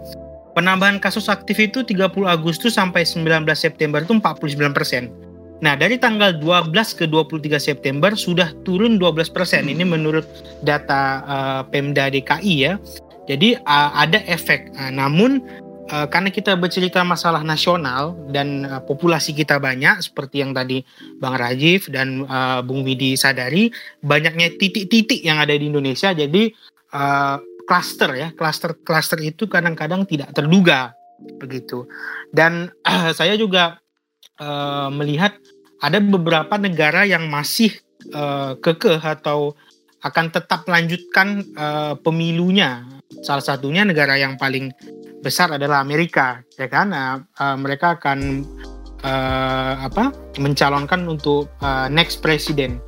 penambahan 0.53 0.99
kasus 0.99 1.31
aktif 1.31 1.59
itu 1.61 1.83
30 1.87 2.11
Agustus 2.27 2.75
sampai 2.77 3.07
19 3.07 3.47
September 3.55 4.03
itu 4.03 4.15
49 4.17 4.77
persen. 4.77 5.11
Nah 5.61 5.77
dari 5.77 6.01
tanggal 6.01 6.41
12 6.41 6.73
ke 6.97 7.05
23 7.05 7.61
September 7.61 8.17
sudah 8.17 8.53
turun 8.65 8.97
12 8.97 9.29
persen. 9.29 9.69
Ini 9.69 9.85
menurut 9.85 10.25
data 10.65 11.21
uh, 11.25 11.61
Pemda 11.69 12.09
DKI 12.09 12.55
ya. 12.57 12.81
Jadi 13.29 13.55
uh, 13.61 13.91
ada 13.93 14.25
efek. 14.25 14.73
Uh, 14.73 14.89
namun 14.89 15.45
uh, 15.93 16.09
karena 16.09 16.33
kita 16.33 16.57
bercerita 16.57 17.05
masalah 17.05 17.45
nasional 17.45 18.17
dan 18.33 18.65
uh, 18.65 18.81
populasi 18.81 19.37
kita 19.37 19.61
banyak 19.61 20.01
seperti 20.01 20.41
yang 20.41 20.57
tadi 20.57 20.81
Bang 21.21 21.37
Rajif 21.37 21.93
dan 21.93 22.25
uh, 22.25 22.65
Bung 22.65 22.81
Widi 22.83 23.21
sadari 23.21 23.69
banyaknya 24.01 24.57
titik-titik 24.57 25.21
yang 25.21 25.39
ada 25.39 25.53
di 25.53 25.69
Indonesia 25.69 26.17
jadi 26.17 26.53
klaster 26.91 27.50
uh, 27.67 28.15
ya 28.17 28.29
klaster-klaster 28.37 29.19
itu 29.21 29.51
kadang-kadang 29.51 30.07
tidak 30.09 30.33
terduga 30.33 30.95
begitu 31.37 31.85
dan 32.33 32.73
uh, 32.87 33.13
saya 33.19 33.37
juga 33.37 33.81
uh, 34.41 34.89
melihat 34.93 35.37
ada 35.81 36.01
beberapa 36.01 36.61
negara 36.61 37.09
yang 37.09 37.29
masih 37.29 37.73
uh, 38.13 38.57
kekeh 38.61 39.01
atau 39.01 39.57
akan 40.01 40.33
tetap 40.33 40.65
melanjutkan 40.65 41.45
uh, 41.57 41.93
pemilunya 42.01 42.85
salah 43.21 43.45
satunya 43.45 43.85
negara 43.85 44.17
yang 44.17 44.39
paling 44.41 44.73
besar 45.21 45.53
adalah 45.53 45.85
Amerika, 45.85 46.41
ya 46.57 46.67
kan? 46.71 46.95
Uh, 46.95 47.17
uh, 47.37 47.57
mereka 47.61 48.01
akan 48.01 48.47
uh, 49.05 49.75
apa? 49.85 50.15
mencalonkan 50.41 51.05
untuk 51.05 51.53
uh, 51.61 51.91
next 51.93 52.25
presiden. 52.25 52.81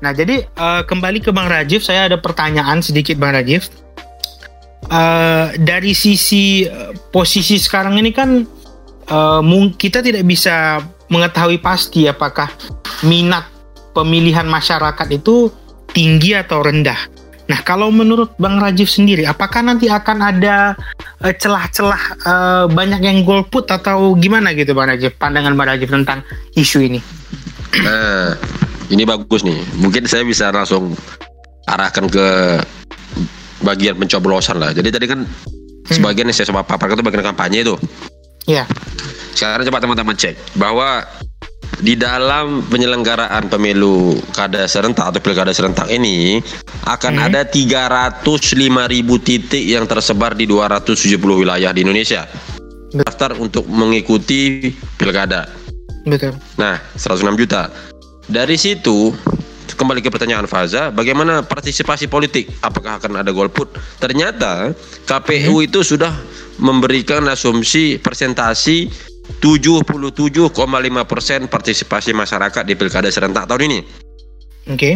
Nah, 0.00 0.16
jadi 0.16 0.48
uh, 0.56 0.80
kembali 0.88 1.20
ke 1.20 1.28
Bang 1.28 1.52
Rajiv, 1.52 1.84
saya 1.84 2.08
ada 2.08 2.16
pertanyaan 2.16 2.80
sedikit 2.80 3.20
Bang 3.20 3.36
Rajiv. 3.36 3.68
Uh, 4.90 5.54
dari 5.62 5.94
sisi 5.94 6.66
uh, 6.66 6.90
posisi 7.14 7.62
sekarang 7.62 8.02
ini 8.02 8.10
kan 8.10 8.42
uh, 9.06 9.42
kita 9.78 10.02
tidak 10.02 10.26
bisa 10.26 10.82
mengetahui 11.06 11.62
pasti 11.62 12.10
apakah 12.10 12.50
minat 13.06 13.46
pemilihan 13.94 14.46
masyarakat 14.50 15.08
itu 15.14 15.50
tinggi 15.94 16.34
atau 16.34 16.62
rendah. 16.62 16.98
Nah, 17.50 17.66
kalau 17.66 17.90
menurut 17.90 18.34
Bang 18.38 18.62
Rajiv 18.62 18.86
sendiri, 18.86 19.26
apakah 19.26 19.66
nanti 19.66 19.90
akan 19.90 20.22
ada 20.22 20.78
celah 21.18 21.34
celah-celah 21.34 22.02
uh, 22.22 22.64
banyak 22.70 23.02
yang 23.02 23.26
golput 23.26 23.66
atau 23.66 24.14
gimana 24.14 24.54
gitu 24.54 24.70
Bang 24.70 24.86
Rajiv? 24.86 25.18
Pandangan 25.18 25.58
Bang 25.58 25.66
Rajiv 25.74 25.90
tentang 25.90 26.22
isu 26.54 26.78
ini? 26.86 27.02
Nah, 27.82 28.38
ini 28.86 29.02
bagus 29.02 29.42
nih. 29.42 29.58
Mungkin 29.82 30.06
saya 30.06 30.22
bisa 30.22 30.54
langsung 30.54 30.94
arahkan 31.66 32.06
ke 32.06 32.26
bagian 33.64 33.96
pencoblosan 33.96 34.56
lah. 34.60 34.72
Jadi 34.72 34.88
tadi 34.92 35.06
kan 35.08 35.24
hmm. 35.24 35.92
sebagian 35.92 36.28
yang 36.28 36.36
saya 36.36 36.48
coba 36.52 36.64
paparkan 36.66 37.00
itu 37.00 37.06
bagian 37.06 37.24
kampanye 37.32 37.64
itu. 37.64 37.74
Iya. 38.48 38.64
Sekarang 39.36 39.64
coba 39.68 39.78
teman-teman 39.80 40.16
cek 40.16 40.34
bahwa 40.58 41.04
di 41.80 41.96
dalam 41.96 42.66
penyelenggaraan 42.68 43.48
pemilu 43.48 44.18
kada 44.36 44.68
serentak 44.68 45.14
atau 45.14 45.20
pilkada 45.22 45.54
serentak 45.54 45.88
ini 45.88 46.42
akan 46.84 47.14
hmm. 47.16 47.26
ada 47.30 47.40
305 47.46 48.36
ribu 48.90 49.16
titik 49.22 49.64
yang 49.64 49.88
tersebar 49.88 50.36
di 50.36 50.44
270 50.44 51.16
wilayah 51.20 51.70
di 51.72 51.80
Indonesia. 51.86 52.28
Daftar 52.90 53.38
untuk 53.38 53.70
mengikuti 53.70 54.74
pilkada. 54.98 55.46
Betul. 56.02 56.34
Nah, 56.58 56.82
106 56.98 57.38
juta. 57.38 57.70
Dari 58.26 58.58
situ 58.58 59.14
kembali 59.74 60.00
ke 60.04 60.08
pertanyaan 60.08 60.46
Faza, 60.46 60.90
bagaimana 60.94 61.42
partisipasi 61.42 62.06
politik? 62.06 62.48
Apakah 62.62 63.02
akan 63.02 63.20
ada 63.20 63.30
golput? 63.34 63.72
Ternyata 63.98 64.74
KPU 65.06 65.60
hmm. 65.60 65.66
itu 65.66 65.80
sudah 65.82 66.12
memberikan 66.60 67.24
asumsi 67.28 67.96
persentasi 67.98 68.90
77,5 69.38 70.54
persen 71.06 71.40
partisipasi 71.46 72.10
masyarakat 72.10 72.62
di 72.66 72.74
pilkada 72.74 73.08
serentak 73.08 73.46
tahun 73.46 73.62
ini. 73.70 73.80
Oke. 74.70 74.74
Okay. 74.74 74.94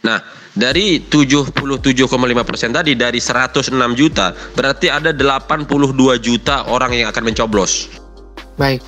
Nah, 0.00 0.18
dari 0.56 1.04
77,5 1.04 1.52
persen 2.42 2.72
tadi 2.72 2.96
dari 2.96 3.20
106 3.20 3.70
juta, 3.94 4.32
berarti 4.56 4.88
ada 4.88 5.12
82 5.14 5.66
juta 6.18 6.66
orang 6.72 6.96
yang 6.96 7.08
akan 7.12 7.22
mencoblos. 7.30 7.92
Baik. 8.56 8.82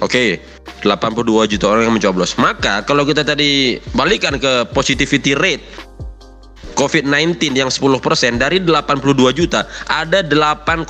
Oke, 0.00 0.40
okay, 0.40 0.80
82 0.80 1.44
juta 1.44 1.68
orang 1.68 1.84
yang 1.84 1.94
mencoblos. 1.94 2.40
Maka 2.40 2.88
kalau 2.88 3.04
kita 3.04 3.20
tadi 3.20 3.76
balikan 3.92 4.40
ke 4.40 4.64
positivity 4.72 5.36
rate 5.36 5.60
COVID-19 6.72 7.52
yang 7.52 7.68
10% 7.68 8.40
dari 8.40 8.64
82 8.64 9.36
juta, 9.36 9.68
ada 9.84 10.24
8,2 10.24 10.88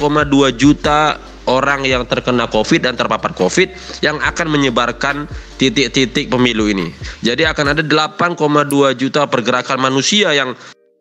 juta 0.54 1.18
orang 1.50 1.82
yang 1.82 2.06
terkena 2.06 2.46
COVID 2.46 2.86
dan 2.86 2.94
terpapar 2.94 3.34
COVID 3.34 3.98
yang 4.06 4.22
akan 4.22 4.46
menyebarkan 4.46 5.26
titik-titik 5.58 6.30
pemilu 6.30 6.70
ini. 6.70 6.94
Jadi 7.26 7.42
akan 7.42 7.74
ada 7.74 7.82
8,2 7.82 8.94
juta 8.94 9.26
pergerakan 9.26 9.82
manusia 9.82 10.30
yang 10.30 10.54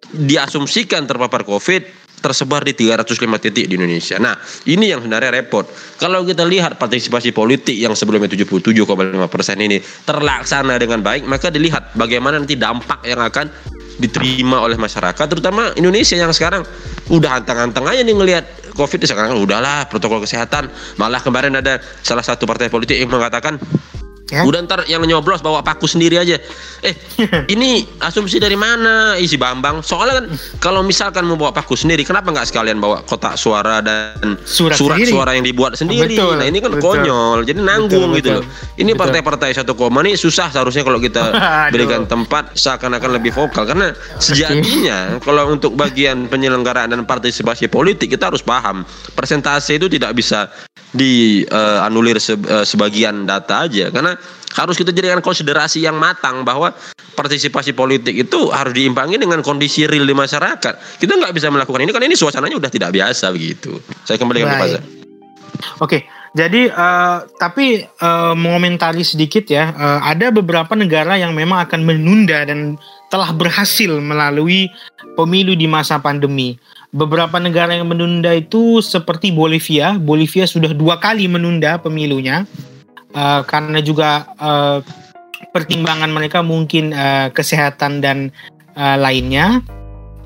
diasumsikan 0.10 1.06
terpapar 1.06 1.46
COVID 1.46 2.09
tersebar 2.20 2.62
di 2.68 2.76
305 2.76 3.16
titik 3.40 3.66
di 3.66 3.74
Indonesia. 3.80 4.20
Nah, 4.20 4.36
ini 4.68 4.92
yang 4.92 5.00
sebenarnya 5.04 5.40
repot. 5.40 5.66
Kalau 5.98 6.28
kita 6.28 6.44
lihat 6.44 6.76
partisipasi 6.76 7.32
politik 7.32 7.76
yang 7.76 7.96
sebelumnya 7.96 8.28
77,5 8.32 8.86
persen 9.32 9.58
ini 9.60 9.80
terlaksana 10.04 10.76
dengan 10.76 11.00
baik, 11.00 11.24
maka 11.26 11.48
dilihat 11.48 11.96
bagaimana 11.96 12.40
nanti 12.40 12.60
dampak 12.60 13.04
yang 13.08 13.24
akan 13.24 13.48
diterima 14.00 14.64
oleh 14.64 14.80
masyarakat 14.80 15.26
terutama 15.28 15.76
Indonesia 15.76 16.16
yang 16.16 16.32
sekarang 16.32 16.64
udah 17.12 17.44
anteng-anteng 17.44 17.84
aja 17.84 18.00
nih 18.00 18.16
ngelihat 18.16 18.46
covid 18.80 19.04
sekarang 19.04 19.36
udahlah 19.36 19.92
protokol 19.92 20.24
kesehatan 20.24 20.72
malah 20.96 21.20
kemarin 21.20 21.60
ada 21.60 21.84
salah 22.00 22.24
satu 22.24 22.48
partai 22.48 22.72
politik 22.72 22.96
yang 22.96 23.12
mengatakan 23.12 23.60
Ya? 24.30 24.46
Udah 24.46 24.62
ntar 24.66 24.86
yang 24.86 25.02
nyoblos 25.10 25.42
bawa 25.42 25.66
paku 25.66 25.90
sendiri 25.90 26.22
aja. 26.22 26.38
Eh, 26.86 26.94
ini 27.54 27.86
asumsi 28.02 28.38
dari 28.38 28.54
mana 28.54 29.18
isi 29.18 29.36
Bambang? 29.42 29.82
Soalnya 29.82 30.22
kan 30.22 30.26
kalau 30.62 30.82
misalkan 30.86 31.26
mau 31.26 31.34
bawa 31.34 31.50
paku 31.50 31.74
sendiri, 31.74 32.06
kenapa 32.06 32.30
nggak 32.30 32.48
sekalian 32.54 32.78
bawa 32.78 33.02
kotak 33.10 33.36
suara 33.42 33.82
dan 33.82 34.38
surat, 34.46 34.78
surat 34.78 35.02
suara 35.02 35.34
yang 35.34 35.46
dibuat 35.46 35.74
sendiri? 35.74 36.14
Betul, 36.14 36.38
nah 36.38 36.46
ini 36.46 36.62
kan 36.62 36.72
betul. 36.78 36.86
konyol, 36.86 37.38
jadi 37.42 37.60
nanggung 37.60 38.14
betul, 38.14 38.20
gitu 38.22 38.30
betul. 38.38 38.42
loh. 38.46 38.78
Ini 38.78 38.92
partai-partai 38.94 39.50
satu 39.58 39.74
koma 39.74 40.06
ini 40.06 40.14
susah 40.14 40.54
seharusnya 40.54 40.86
kalau 40.86 41.02
kita 41.02 41.24
berikan 41.74 42.06
tempat 42.06 42.54
seakan-akan 42.54 43.18
lebih 43.18 43.34
vokal 43.34 43.66
karena 43.66 43.92
sejatinya 44.22 45.18
kalau 45.26 45.52
untuk 45.52 45.74
bagian 45.74 46.30
penyelenggaraan 46.30 46.94
dan 46.94 47.02
partisipasi 47.04 47.68
politik 47.68 48.14
kita 48.14 48.30
harus 48.30 48.46
paham 48.46 48.86
persentase 49.18 49.76
itu 49.76 49.90
tidak 49.90 50.16
bisa 50.16 50.48
dianulir 50.90 52.18
uh, 52.18 52.24
se, 52.24 52.34
uh, 52.34 52.66
sebagian 52.66 53.30
data 53.30 53.70
aja 53.70 53.94
karena 53.94 54.18
harus 54.58 54.74
kita 54.74 54.90
jadikan 54.90 55.22
konsiderasi 55.22 55.86
yang 55.86 55.94
matang 55.98 56.42
bahwa 56.42 56.74
partisipasi 57.14 57.78
politik 57.78 58.16
itu 58.16 58.50
harus 58.50 58.74
diimbangi 58.74 59.22
dengan 59.22 59.44
kondisi 59.46 59.86
real 59.86 60.08
di 60.08 60.16
masyarakat. 60.16 60.98
Kita 60.98 61.14
nggak 61.20 61.36
bisa 61.36 61.54
melakukan 61.54 61.86
ini 61.86 61.92
kan 61.94 62.02
ini 62.02 62.16
suasananya 62.18 62.58
udah 62.58 62.72
tidak 62.72 62.96
biasa 62.96 63.30
begitu. 63.36 63.78
Saya 64.08 64.18
kembali 64.18 64.40
ke 64.42 64.48
Oke, 64.50 64.80
okay. 65.84 66.02
jadi 66.32 66.72
uh, 66.72 67.28
tapi 67.36 67.84
uh, 67.84 68.32
mengomentari 68.32 69.04
sedikit 69.04 69.44
ya, 69.44 69.76
uh, 69.76 70.00
ada 70.08 70.32
beberapa 70.32 70.72
negara 70.72 71.20
yang 71.20 71.36
memang 71.36 71.68
akan 71.68 71.84
menunda 71.84 72.48
dan 72.48 72.80
telah 73.12 73.36
berhasil 73.36 73.92
melalui 74.00 74.72
pemilu 75.20 75.60
di 75.60 75.68
masa 75.68 76.00
pandemi. 76.00 76.56
Beberapa 76.90 77.38
negara 77.38 77.78
yang 77.78 77.86
menunda 77.86 78.34
itu 78.34 78.82
seperti 78.82 79.30
Bolivia. 79.30 79.94
Bolivia 80.02 80.50
sudah 80.50 80.74
dua 80.74 80.98
kali 80.98 81.30
menunda 81.30 81.78
pemilunya 81.78 82.50
uh, 83.14 83.46
karena 83.46 83.78
juga 83.78 84.26
uh, 84.42 84.82
pertimbangan 85.54 86.10
mereka 86.10 86.42
mungkin 86.42 86.90
uh, 86.90 87.30
kesehatan 87.30 88.02
dan 88.02 88.18
uh, 88.74 88.98
lainnya. 88.98 89.62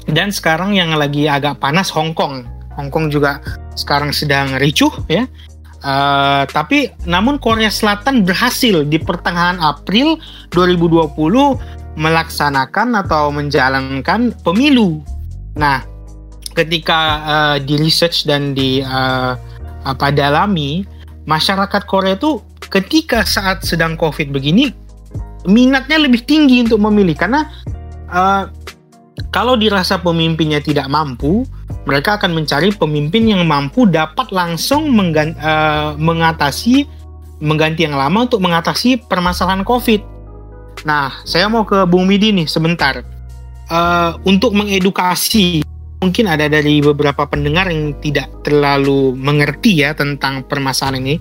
Dan 0.07 0.31
sekarang 0.31 0.75
yang 0.75 0.95
lagi 0.95 1.27
agak 1.27 1.59
panas 1.59 1.91
Hong 1.91 2.15
Kong. 2.15 2.47
Hong 2.79 2.87
Kong 2.91 3.11
juga 3.11 3.43
sekarang 3.75 4.15
sedang 4.15 4.55
ricuh 4.55 4.91
ya. 5.11 5.27
Uh, 5.83 6.47
tapi 6.47 6.95
namun 7.03 7.43
Korea 7.43 7.67
Selatan 7.67 8.23
berhasil 8.23 8.87
di 8.87 8.95
pertengahan 9.03 9.59
April 9.59 10.15
2020 10.55 11.11
melaksanakan 11.99 13.03
atau 13.03 13.35
menjalankan 13.35 14.31
pemilu. 14.47 15.03
Nah, 15.59 15.92
ketika 16.53 16.99
uh, 17.25 17.57
di 17.59 17.75
research 17.81 18.25
dan 18.29 18.53
di 18.53 18.79
uh, 18.85 19.35
apa 19.83 20.13
dalami 20.13 20.87
masyarakat 21.27 21.83
Korea 21.89 22.15
itu 22.15 22.39
ketika 22.71 23.27
saat 23.27 23.65
sedang 23.67 23.99
COVID 23.99 24.31
begini 24.31 24.71
minatnya 25.43 25.99
lebih 25.99 26.23
tinggi 26.23 26.63
untuk 26.63 26.79
memilih 26.79 27.17
karena 27.19 27.51
uh, 28.07 28.47
kalau 29.33 29.59
dirasa 29.59 29.99
pemimpinnya 29.99 30.63
tidak 30.63 30.87
mampu 30.87 31.43
mereka 31.83 32.15
akan 32.15 32.31
mencari 32.31 32.71
pemimpin 32.71 33.27
yang 33.27 33.43
mampu 33.43 33.83
dapat 33.83 34.31
langsung 34.31 34.87
uh, 34.95 35.91
mengatasi 35.99 36.87
mengganti 37.43 37.83
yang 37.83 37.99
lama 37.99 38.23
untuk 38.23 38.39
mengatasi 38.39 39.03
permasalahan 39.11 39.67
COVID. 39.67 39.99
Nah, 40.87 41.11
saya 41.27 41.51
mau 41.51 41.67
ke 41.67 41.83
Bung 41.83 42.07
Midi 42.07 42.31
nih 42.31 42.47
sebentar. 42.47 43.03
Uh, 43.67 44.15
untuk 44.23 44.55
mengedukasi 44.55 45.63
mungkin 46.03 46.27
ada 46.27 46.51
dari 46.51 46.83
beberapa 46.83 47.23
pendengar 47.23 47.71
yang 47.71 47.95
tidak 48.03 48.27
terlalu 48.43 49.15
mengerti 49.15 49.87
ya 49.87 49.95
tentang 49.95 50.43
permasalahan 50.43 50.99
ini. 50.99 51.15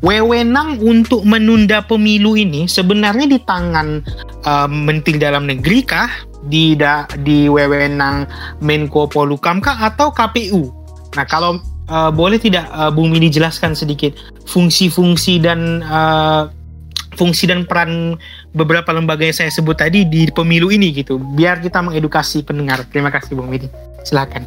Wewenang 0.00 0.80
untuk 0.80 1.24
menunda 1.28 1.84
pemilu 1.84 2.32
ini 2.36 2.64
sebenarnya 2.64 3.28
di 3.28 3.36
tangan 3.40 4.00
uh, 4.48 4.68
Menteri 4.68 5.20
Dalam 5.20 5.44
Negeri 5.44 5.84
kah, 5.84 6.08
di 6.44 6.72
da, 6.72 7.04
di 7.20 7.52
wewenang 7.52 8.24
Menko 8.64 9.08
Polukam 9.08 9.60
kah 9.60 9.76
atau 9.76 10.08
KPU? 10.08 10.72
Nah 11.16 11.24
kalau 11.28 11.60
uh, 11.92 12.08
boleh 12.08 12.40
tidak 12.40 12.64
uh, 12.72 12.88
Bung 12.88 13.12
Mini 13.12 13.28
jelaskan 13.28 13.76
sedikit 13.76 14.16
fungsi-fungsi 14.48 15.36
dan 15.36 15.84
uh, 15.84 16.48
fungsi 17.20 17.44
dan 17.44 17.68
peran 17.68 18.16
beberapa 18.56 18.96
lembaga 18.96 19.28
yang 19.28 19.36
saya 19.36 19.52
sebut 19.52 19.76
tadi 19.76 20.08
di 20.08 20.32
pemilu 20.32 20.72
ini 20.72 20.96
gitu, 20.96 21.20
biar 21.20 21.60
kita 21.60 21.84
mengedukasi 21.84 22.40
pendengar. 22.40 22.88
Terima 22.88 23.12
kasih 23.12 23.36
Bung 23.36 23.52
Mini. 23.52 23.68
Silakan. 24.04 24.46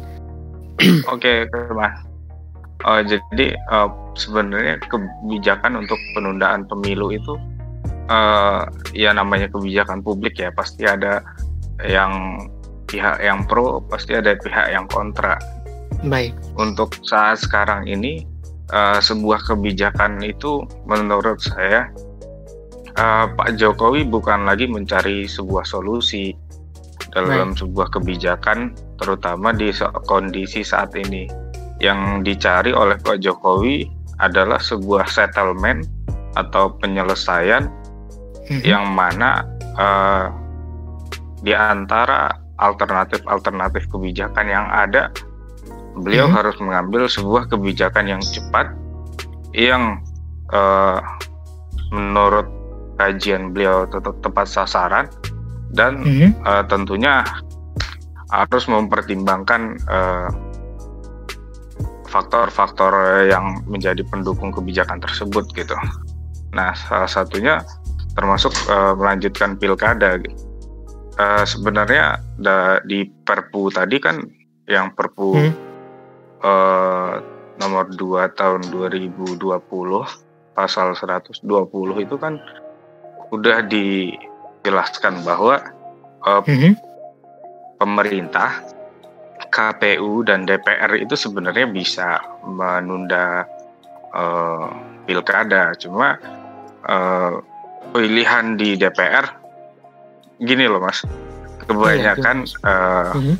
Oke, 1.14 1.46
Mas. 1.74 1.96
Oh, 2.84 3.00
jadi 3.00 3.56
uh, 3.72 3.88
sebenarnya 4.12 4.76
kebijakan 4.92 5.80
untuk 5.80 5.96
penundaan 6.12 6.68
pemilu 6.68 7.16
itu 7.16 7.40
uh, 8.12 8.68
ya 8.92 9.16
namanya 9.16 9.48
kebijakan 9.48 10.04
publik 10.04 10.36
ya 10.36 10.52
pasti 10.52 10.84
ada 10.84 11.24
yang 11.80 12.44
pihak 12.84 13.24
yang 13.24 13.40
pro 13.48 13.80
pasti 13.88 14.12
ada 14.12 14.36
pihak 14.36 14.68
yang 14.68 14.84
kontra 14.92 15.40
Baik. 16.04 16.36
Untuk 16.60 17.00
saat 17.06 17.40
sekarang 17.40 17.88
ini 17.88 18.28
uh, 18.74 19.00
sebuah 19.00 19.40
kebijakan 19.48 20.20
itu 20.20 20.60
menurut 20.84 21.40
saya 21.40 21.88
uh, 23.00 23.26
Pak 23.32 23.56
Jokowi 23.56 24.04
bukan 24.04 24.44
lagi 24.44 24.68
mencari 24.68 25.24
sebuah 25.24 25.64
solusi 25.64 26.36
dalam 27.14 27.54
Baik. 27.54 27.58
sebuah 27.62 27.88
kebijakan 27.94 28.74
terutama 28.98 29.54
di 29.54 29.70
kondisi 30.04 30.66
saat 30.66 30.92
ini. 30.98 31.30
Yang 31.78 32.26
dicari 32.26 32.70
oleh 32.74 32.98
Pak 32.98 33.22
Jokowi 33.22 33.86
adalah 34.18 34.58
sebuah 34.58 35.06
settlement 35.06 35.86
atau 36.34 36.74
penyelesaian 36.82 37.70
mm-hmm. 38.50 38.62
yang 38.66 38.90
mana 38.90 39.46
uh, 39.78 40.26
di 41.42 41.54
antara 41.54 42.34
alternatif-alternatif 42.58 43.90
kebijakan 43.90 44.46
yang 44.46 44.66
ada, 44.70 45.10
beliau 45.98 46.30
mm-hmm. 46.30 46.38
harus 46.38 46.56
mengambil 46.62 47.02
sebuah 47.10 47.50
kebijakan 47.50 48.06
yang 48.06 48.22
cepat 48.22 48.70
yang 49.54 50.02
uh, 50.50 50.98
menurut 51.94 52.46
kajian 52.98 53.50
beliau 53.54 53.86
tetap 53.86 54.14
tepat 54.22 54.46
sasaran 54.46 55.06
dan 55.72 56.04
mm-hmm. 56.04 56.30
uh, 56.44 56.64
tentunya 56.68 57.24
harus 58.34 58.64
mempertimbangkan 58.66 59.78
uh, 59.86 60.28
faktor-faktor 62.10 63.26
yang 63.26 63.62
menjadi 63.66 64.06
pendukung 64.06 64.54
kebijakan 64.54 65.02
tersebut 65.02 65.50
gitu. 65.54 65.74
Nah, 66.54 66.70
salah 66.78 67.10
satunya 67.10 67.58
termasuk 68.14 68.54
uh, 68.70 68.94
melanjutkan 68.94 69.58
pilkada. 69.58 70.22
Gitu. 70.22 70.38
Uh, 71.18 71.42
sebenarnya 71.46 72.22
da, 72.38 72.78
di 72.86 73.06
Perpu 73.06 73.70
tadi 73.70 73.98
kan 73.98 74.22
yang 74.70 74.94
Perpu 74.94 75.34
hmm. 75.34 75.52
uh, 76.42 77.14
nomor 77.58 77.90
2 77.90 78.34
tahun 78.34 78.66
2020 78.70 79.38
pasal 80.54 80.94
120 80.94 81.42
itu 82.02 82.16
kan 82.18 82.38
udah 83.34 83.66
dijelaskan 84.64 85.20
bahwa 85.28 85.60
uh, 86.24 86.40
hmm. 86.40 86.72
pemerintah 87.76 88.64
KPU 89.52 90.24
dan 90.24 90.48
DPR 90.48 90.96
itu 90.96 91.12
sebenarnya 91.12 91.68
bisa 91.68 92.16
menunda 92.48 93.44
uh, 94.16 94.72
pilkada, 95.04 95.76
cuma 95.76 96.16
uh, 96.88 97.44
pilihan 97.92 98.56
di 98.56 98.80
DPR 98.80 99.44
gini 100.40 100.64
loh 100.64 100.80
mas, 100.80 101.04
kebanyakan 101.68 102.48
uh, 102.64 103.12
uh, 103.12 103.36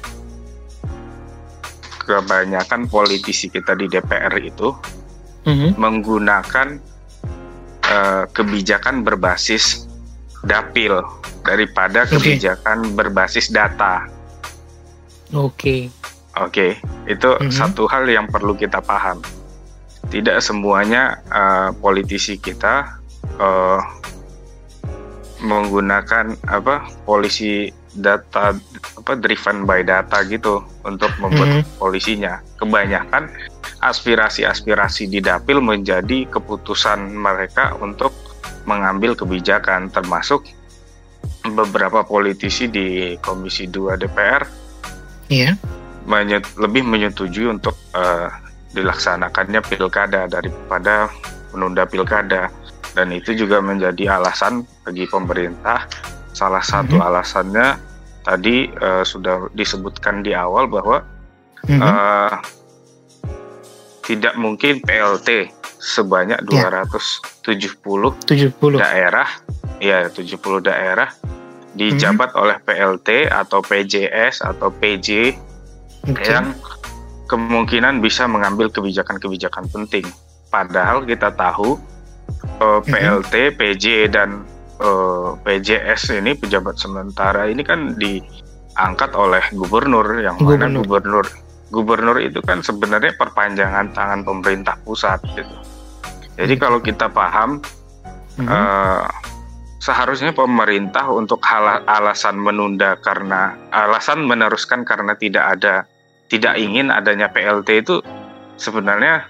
kebanyakan 2.05 2.85
politisi 2.93 3.49
kita 3.49 3.73
di 3.73 3.89
DPR 3.89 4.37
itu 4.45 4.77
uh-huh. 5.49 5.73
menggunakan 5.81 6.79
uh, 7.89 8.29
kebijakan 8.29 9.01
berbasis 9.03 9.89
dapil 10.45 11.01
daripada 11.45 12.09
kebijakan 12.09 12.89
okay. 12.89 12.95
berbasis 12.97 13.53
data. 13.53 14.09
Oke. 15.33 15.53
Okay. 15.59 15.83
Oke, 16.35 16.51
okay, 16.51 16.71
itu 17.07 17.31
mm 17.31 17.47
-hmm. 17.47 17.55
satu 17.55 17.87
hal 17.87 18.11
yang 18.11 18.27
perlu 18.27 18.59
kita 18.59 18.83
paham. 18.83 19.23
Tidak 20.11 20.43
semuanya 20.43 21.23
uh, 21.31 21.71
politisi 21.79 22.43
kita 22.43 22.99
uh, 23.39 23.79
menggunakan 25.39 26.35
apa 26.51 26.91
polisi 27.07 27.71
data 27.95 28.51
apa 28.99 29.13
driven 29.15 29.63
by 29.63 29.87
data 29.87 30.27
gitu 30.27 30.59
untuk 30.83 31.15
membuat 31.23 31.47
mm 31.47 31.59
-hmm. 31.63 31.79
polisinya. 31.79 32.43
Kebanyakan 32.59 33.31
aspirasi-aspirasi 33.79 35.07
di 35.07 35.23
dapil 35.23 35.63
menjadi 35.63 36.27
keputusan 36.35 37.15
mereka 37.15 37.79
untuk 37.79 38.11
mengambil 38.64 39.16
kebijakan 39.16 39.92
termasuk 39.92 40.48
beberapa 41.44 42.05
politisi 42.05 42.68
di 42.68 43.16
Komisi 43.20 43.68
2 43.68 44.00
DPR. 44.00 44.42
Iya. 45.29 45.57
Yeah 45.57 45.83
menyet, 46.05 46.44
lebih 46.61 46.85
menyetujui 46.85 47.48
untuk 47.48 47.74
uh, 47.96 48.29
dilaksanakannya 48.77 49.61
pilkada 49.64 50.29
daripada 50.29 51.09
menunda 51.53 51.88
pilkada 51.88 52.53
dan 52.94 53.11
itu 53.11 53.35
juga 53.35 53.59
menjadi 53.59 54.18
alasan 54.18 54.66
bagi 54.87 55.09
pemerintah 55.09 55.87
salah 56.35 56.62
satu 56.62 56.98
mm-hmm. 56.98 57.09
alasannya 57.09 57.66
tadi 58.27 58.70
uh, 58.79 59.03
sudah 59.07 59.50
disebutkan 59.55 60.22
di 60.22 60.35
awal 60.35 60.66
bahwa 60.66 61.03
mm-hmm. 61.66 61.81
uh, 61.81 62.35
tidak 64.05 64.35
mungkin 64.37 64.85
PLT 64.85 65.48
sebanyak 65.85 66.40
yeah. 66.49 66.81
270 67.44 68.25
70 68.25 68.81
daerah 68.81 69.29
ya 69.85 70.09
70 70.09 70.40
daerah 70.64 71.12
dijabat 71.77 72.33
mm-hmm. 72.33 72.42
oleh 72.42 72.57
PLT 72.64 73.09
atau 73.29 73.61
PJS 73.61 74.40
atau 74.40 74.73
PJ 74.73 75.37
okay. 76.09 76.25
yang 76.31 76.57
kemungkinan 77.27 77.99
bisa 77.99 78.31
mengambil 78.31 78.70
kebijakan-kebijakan 78.70 79.66
penting. 79.68 80.07
Padahal 80.49 81.03
kita 81.03 81.35
tahu 81.35 81.77
eh, 82.62 82.81
PLT, 82.87 83.35
mm 83.35 83.51
-hmm. 83.51 83.59
PJ 83.59 83.85
dan 84.14 84.47
eh, 84.79 85.29
PJS 85.42 86.14
ini 86.14 86.38
pejabat 86.38 86.79
sementara 86.79 87.51
ini 87.51 87.66
kan 87.66 87.99
diangkat 87.99 89.11
oleh 89.18 89.42
gubernur 89.51 90.07
yang 90.23 90.38
gubernur. 90.38 90.62
mana 90.62 90.79
gubernur 90.79 91.27
gubernur 91.75 92.23
itu 92.23 92.38
kan 92.38 92.62
sebenarnya 92.62 93.18
perpanjangan 93.18 93.90
tangan 93.90 94.23
pemerintah 94.23 94.79
pusat 94.87 95.18
gitu. 95.35 95.74
Jadi 96.35 96.55
kalau 96.59 96.83
kita 96.83 97.07
paham 97.11 97.62
mm 98.38 98.44
-hmm. 98.44 98.49
uh, 98.51 99.07
seharusnya 99.85 100.33
pemerintah 100.33 101.12
untuk 101.12 101.44
hal 101.44 101.85
alasan 101.85 102.40
menunda 102.40 102.97
karena 103.05 103.53
alasan 103.68 104.25
meneruskan 104.25 104.83
karena 104.88 105.12
tidak 105.14 105.61
ada 105.61 105.85
tidak 106.33 106.57
ingin 106.57 106.88
adanya 106.88 107.29
PLT 107.29 107.85
itu 107.85 108.01
sebenarnya 108.57 109.29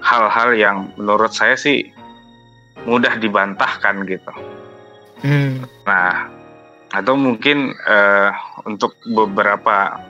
hal-hal 0.00 0.56
yang 0.56 0.76
menurut 0.96 1.30
saya 1.34 1.58
sih 1.60 1.92
mudah 2.88 3.20
dibantahkan 3.20 4.06
gitu. 4.08 4.32
Hmm. 5.20 5.66
Nah, 5.84 6.30
atau 6.94 7.14
mungkin 7.18 7.74
uh, 7.84 8.30
untuk 8.64 8.96
beberapa 9.04 10.00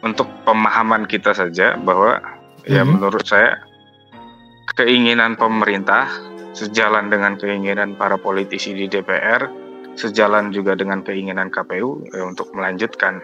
untuk 0.00 0.28
pemahaman 0.48 1.04
kita 1.04 1.36
saja 1.36 1.76
bahwa 1.76 2.16
hmm. 2.64 2.70
ya 2.70 2.82
menurut 2.86 3.26
saya 3.28 3.58
keinginan 4.74 5.34
pemerintah 5.34 6.08
sejalan 6.52 7.08
dengan 7.08 7.36
keinginan 7.40 7.96
para 7.96 8.20
politisi 8.20 8.76
di 8.76 8.86
DPR, 8.86 9.48
sejalan 9.96 10.52
juga 10.52 10.76
dengan 10.76 11.00
keinginan 11.00 11.48
KPU 11.48 12.04
ya, 12.12 12.22
untuk 12.28 12.52
melanjutkan. 12.52 13.20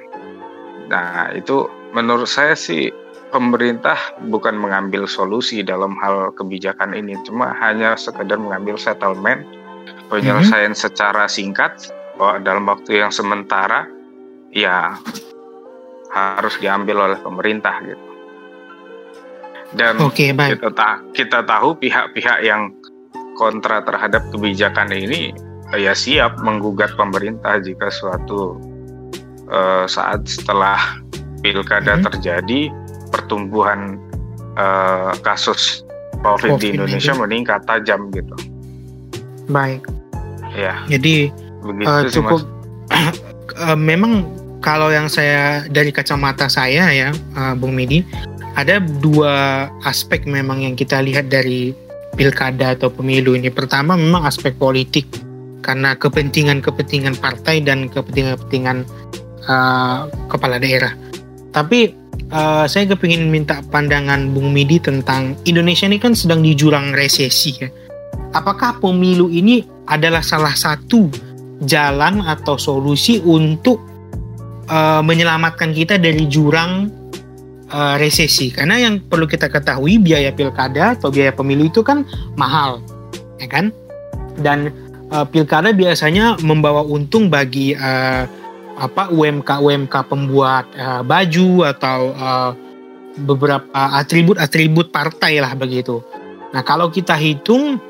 Nah, 0.88 1.33
itu 1.37 1.68
menurut 1.92 2.29
saya 2.29 2.57
sih 2.57 2.88
pemerintah 3.29 3.96
bukan 4.29 4.57
mengambil 4.57 5.05
solusi 5.05 5.61
dalam 5.61 5.96
hal 6.01 6.33
kebijakan 6.33 6.96
ini, 6.96 7.16
cuma 7.29 7.53
hanya 7.61 7.96
sekedar 8.01 8.40
mengambil 8.40 8.81
settlement, 8.81 9.44
penyelesaian 10.09 10.72
mm 10.72 10.77
-hmm. 10.77 10.85
secara 10.88 11.29
singkat 11.29 11.92
dalam 12.40 12.64
waktu 12.64 13.05
yang 13.05 13.12
sementara, 13.12 13.85
ya 14.51 14.96
harus 16.09 16.57
diambil 16.57 17.12
oleh 17.12 17.20
pemerintah 17.20 17.85
gitu. 17.85 18.08
Dan 19.76 20.00
okay, 20.00 20.33
kita, 20.33 20.72
ta 20.72 21.04
kita 21.12 21.44
tahu 21.44 21.76
pihak-pihak 21.76 22.40
yang 22.40 22.72
kontra 23.37 23.85
terhadap 23.85 24.24
kebijakan 24.33 24.90
ini 24.90 25.31
ya 25.76 25.92
siap 25.92 26.40
menggugat 26.40 26.96
pemerintah 26.96 27.61
jika 27.61 27.92
suatu 27.92 28.57
uh, 29.52 29.85
saat 29.85 30.24
setelah 30.24 30.81
pilkada 31.44 32.00
hmm. 32.00 32.04
terjadi 32.09 32.61
pertumbuhan 33.12 34.00
uh, 34.57 35.12
kasus 35.20 35.85
COVID, 36.24 36.57
COVID 36.57 36.61
di 36.64 36.68
Indonesia 36.74 37.12
ini. 37.14 37.20
meningkat 37.20 37.61
tajam 37.68 38.09
gitu. 38.11 38.37
Baik. 39.52 39.85
Ya. 40.57 40.83
Jadi 40.88 41.31
uh, 41.85 42.09
cukup 42.09 42.42
uh, 43.61 43.78
memang 43.90 44.24
kalau 44.59 44.90
yang 44.90 45.07
saya 45.07 45.62
dari 45.70 45.94
kacamata 45.94 46.50
saya 46.50 46.90
ya, 46.90 47.14
uh, 47.38 47.54
Bung 47.54 47.78
Midi, 47.78 48.02
ada 48.59 48.83
dua 48.83 49.66
aspek 49.87 50.27
memang 50.27 50.66
yang 50.66 50.75
kita 50.75 50.99
lihat 50.99 51.31
dari 51.31 51.71
pilkada 52.18 52.75
atau 52.75 52.90
pemilu 52.90 53.38
ini. 53.38 53.55
Pertama 53.55 53.94
memang 53.94 54.27
aspek 54.27 54.59
politik 54.59 55.07
karena 55.62 55.94
kepentingan-kepentingan 55.94 57.23
partai 57.23 57.62
dan 57.62 57.87
kepentingan-kepentingan 57.87 58.83
uh, 59.47 60.11
kepala 60.27 60.59
daerah. 60.59 60.90
Tapi 61.55 61.94
uh, 62.35 62.66
saya 62.66 62.90
kepingin 62.90 63.31
minta 63.31 63.62
pandangan 63.71 64.35
Bung 64.35 64.51
Midi 64.51 64.83
tentang 64.83 65.38
Indonesia 65.47 65.87
ini 65.87 66.03
kan 66.03 66.18
sedang 66.18 66.42
di 66.42 66.59
jurang 66.59 66.90
resesi 66.90 67.55
ya. 67.62 67.71
Apakah 68.35 68.83
pemilu 68.83 69.31
ini 69.31 69.62
adalah 69.87 70.21
salah 70.21 70.53
satu 70.53 71.07
jalan 71.62 72.27
atau 72.27 72.59
solusi 72.59 73.23
untuk 73.23 73.79
uh, 74.66 75.01
menyelamatkan 75.01 75.71
kita 75.71 75.94
dari 75.97 76.27
jurang 76.27 76.98
uh, 77.72 77.94
resesi 78.00 78.52
karena 78.52 78.81
yang 78.81 79.00
perlu 79.00 79.28
kita 79.28 79.48
ketahui 79.48 80.00
biaya 80.00 80.33
pilkada 80.33 80.96
atau 80.96 81.12
biaya 81.12 81.33
pemilu 81.33 81.68
itu 81.68 81.85
kan 81.85 82.04
mahal 82.35 82.81
ya 83.38 83.48
kan 83.48 83.70
dan 84.40 84.72
uh, 85.12 85.26
pilkada 85.26 85.74
biasanya 85.74 86.38
membawa 86.44 86.85
untung 86.85 87.28
bagi 87.28 87.74
uh, 87.74 88.24
apa 88.78 89.11
UMK 89.11 89.50
UMK 89.59 89.94
pembuat 90.07 90.64
uh, 90.78 91.02
baju 91.02 91.66
atau 91.66 92.14
uh, 92.14 92.50
beberapa 93.18 93.98
atribut-atribut 93.98 94.94
partai 94.94 95.42
lah 95.42 95.50
begitu. 95.59 95.98
Nah 96.54 96.62
kalau 96.62 96.87
kita 96.87 97.18
hitung 97.18 97.83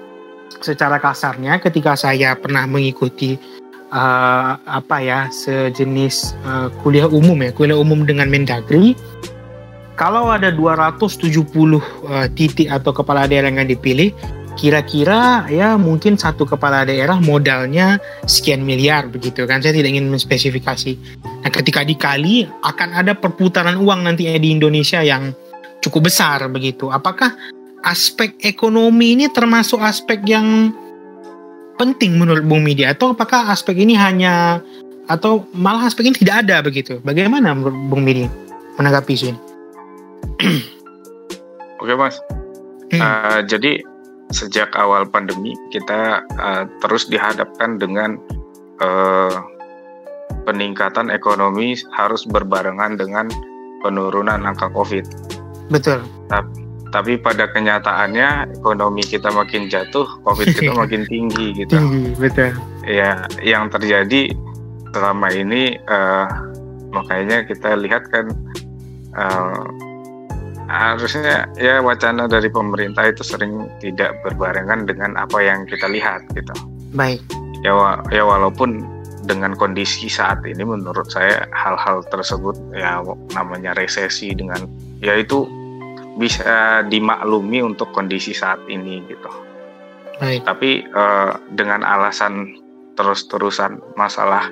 secara 0.65 0.97
kasarnya 0.97 1.61
ketika 1.61 1.93
saya 1.93 2.33
pernah 2.33 2.65
mengikuti 2.65 3.37
uh, 3.93 4.57
apa 4.65 4.97
ya 5.05 5.21
sejenis 5.29 6.33
uh, 6.49 6.73
kuliah 6.81 7.05
umum 7.05 7.37
ya 7.45 7.53
kuliah 7.53 7.77
umum 7.77 8.09
dengan 8.09 8.33
Mendagri 8.33 8.97
kalau 9.99 10.31
ada 10.31 10.55
270 10.55 11.35
uh, 11.35 11.83
titik 12.39 12.71
atau 12.71 12.95
kepala 12.95 13.27
daerah 13.27 13.51
yang 13.51 13.67
dipilih 13.67 14.15
kira-kira 14.55 15.47
ya 15.51 15.75
mungkin 15.79 16.19
satu 16.19 16.47
kepala 16.47 16.83
daerah 16.87 17.19
modalnya 17.19 17.99
sekian 18.27 18.63
miliar 18.63 19.07
begitu 19.07 19.47
kan 19.47 19.63
saya 19.63 19.75
tidak 19.75 19.95
ingin 19.95 20.11
menspesifikasi 20.11 20.99
nah 21.43 21.51
ketika 21.51 21.83
dikali 21.83 22.47
akan 22.63 22.95
ada 22.95 23.15
perputaran 23.15 23.79
uang 23.79 24.07
nanti 24.07 24.31
di 24.39 24.49
Indonesia 24.51 25.03
yang 25.03 25.31
cukup 25.83 26.11
besar 26.11 26.43
begitu 26.51 26.91
apakah 26.91 27.35
aspek 27.87 28.35
ekonomi 28.43 29.15
ini 29.15 29.31
termasuk 29.31 29.79
aspek 29.79 30.27
yang 30.27 30.75
penting 31.79 32.19
menurut 32.19 32.43
Bung 32.43 32.67
Midi 32.67 32.83
atau 32.83 33.15
apakah 33.15 33.55
aspek 33.55 33.79
ini 33.79 33.95
hanya 33.95 34.59
atau 35.07 35.47
malah 35.55 35.87
aspek 35.87 36.05
ini 36.11 36.19
tidak 36.19 36.45
ada 36.45 36.61
begitu? 36.61 37.01
Bagaimana 37.01 37.55
menurut 37.55 37.79
Bung 37.89 38.03
Midi 38.05 38.27
menanggapi 38.77 39.15
isu 39.15 39.27
ini? 39.31 39.48
Oke 41.83 41.95
mas, 41.95 42.19
hmm. 42.91 43.01
uh, 43.01 43.41
jadi 43.47 43.83
sejak 44.29 44.77
awal 44.77 45.09
pandemi 45.09 45.57
kita 45.73 46.21
uh, 46.37 46.69
terus 46.85 47.09
dihadapkan 47.09 47.81
dengan 47.81 48.21
uh, 48.83 49.33
peningkatan 50.45 51.09
ekonomi 51.09 51.79
harus 51.97 52.29
berbarengan 52.29 53.01
dengan 53.01 53.31
penurunan 53.81 54.45
angka 54.45 54.69
COVID. 54.75 55.05
Betul. 55.71 56.05
Tapi 56.29 56.69
tapi 56.89 57.21
pada 57.21 57.45
kenyataannya 57.53 58.59
ekonomi 58.61 59.05
kita 59.05 59.29
makin 59.29 59.69
jatuh, 59.69 60.09
covid 60.25 60.57
kita 60.57 60.73
makin 60.83 61.05
tinggi 61.05 61.53
gitu. 61.65 61.77
Tinggi, 61.77 62.17
betul. 62.17 62.57
Ya, 62.89 63.29
yang 63.45 63.69
terjadi 63.69 64.33
selama 64.97 65.29
ini 65.29 65.77
uh, 65.85 66.29
makanya 66.89 67.45
kita 67.45 67.77
lihat 67.77 68.09
kan 68.09 68.33
uh, 69.13 69.63
harusnya 70.69 71.49
ya 71.57 71.81
wacana 71.81 72.29
dari 72.29 72.53
pemerintah 72.53 73.09
itu 73.09 73.25
sering 73.25 73.73
tidak 73.81 74.21
berbarengan 74.21 74.85
dengan 74.85 75.17
apa 75.17 75.41
yang 75.41 75.65
kita 75.65 75.89
lihat 75.89 76.29
gitu. 76.37 76.53
Baik. 76.93 77.25
Ya, 77.65 77.75
ya 78.13 78.23
walaupun 78.23 78.85
dengan 79.25 79.57
kondisi 79.57 80.09
saat 80.09 80.45
ini 80.45 80.63
menurut 80.63 81.09
saya 81.09 81.49
hal-hal 81.53 82.05
tersebut 82.09 82.55
ya 82.73 83.01
namanya 83.37 83.77
resesi 83.77 84.33
dengan 84.33 84.69
ya 85.05 85.17
itu 85.17 85.49
bisa 86.21 86.83
dimaklumi 86.87 87.65
untuk 87.65 87.89
kondisi 87.97 88.37
saat 88.37 88.61
ini 88.69 89.01
gitu. 89.09 89.31
Baik. 90.21 90.45
Tapi 90.45 90.85
uh, 90.93 91.39
dengan 91.55 91.87
alasan 91.87 92.59
terus-terusan 92.99 93.79
masalah 93.95 94.51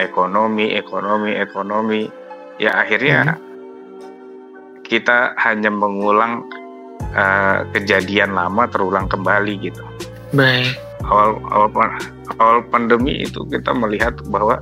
ekonomi, 0.00 0.72
ekonomi, 0.72 1.36
ekonomi, 1.36 2.08
ya 2.56 2.80
akhirnya 2.80 3.36
hmm. 3.36 3.47
Kita 4.88 5.36
hanya 5.36 5.68
mengulang 5.68 6.48
uh, 7.12 7.62
kejadian 7.76 8.34
lama 8.34 8.64
terulang 8.68 9.06
kembali 9.06 9.60
gitu. 9.60 9.84
Baik. 10.32 10.74
Awal 11.08 11.40
awal 11.52 11.68
awal 12.40 12.58
pandemi 12.68 13.24
itu 13.24 13.44
kita 13.48 13.72
melihat 13.72 14.18
bahwa 14.28 14.60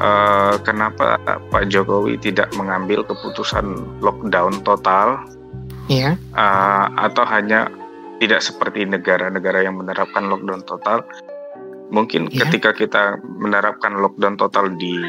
uh, 0.00 0.54
kenapa 0.64 1.20
Pak 1.52 1.68
Jokowi 1.68 2.16
tidak 2.20 2.48
mengambil 2.56 3.04
keputusan 3.04 4.00
lockdown 4.00 4.60
total, 4.64 5.20
yeah. 5.90 6.16
Iya. 6.16 6.38
uh, 6.38 6.86
atau 7.10 7.24
hanya 7.28 7.68
tidak 8.20 8.44
seperti 8.44 8.84
negara-negara 8.84 9.64
yang 9.64 9.80
menerapkan 9.80 10.28
lockdown 10.28 10.64
total. 10.64 11.04
Mungkin 11.90 12.30
yeah. 12.30 12.46
ketika 12.46 12.70
kita 12.72 13.02
menerapkan 13.24 13.98
lockdown 13.98 14.38
total 14.38 14.70
di 14.78 15.00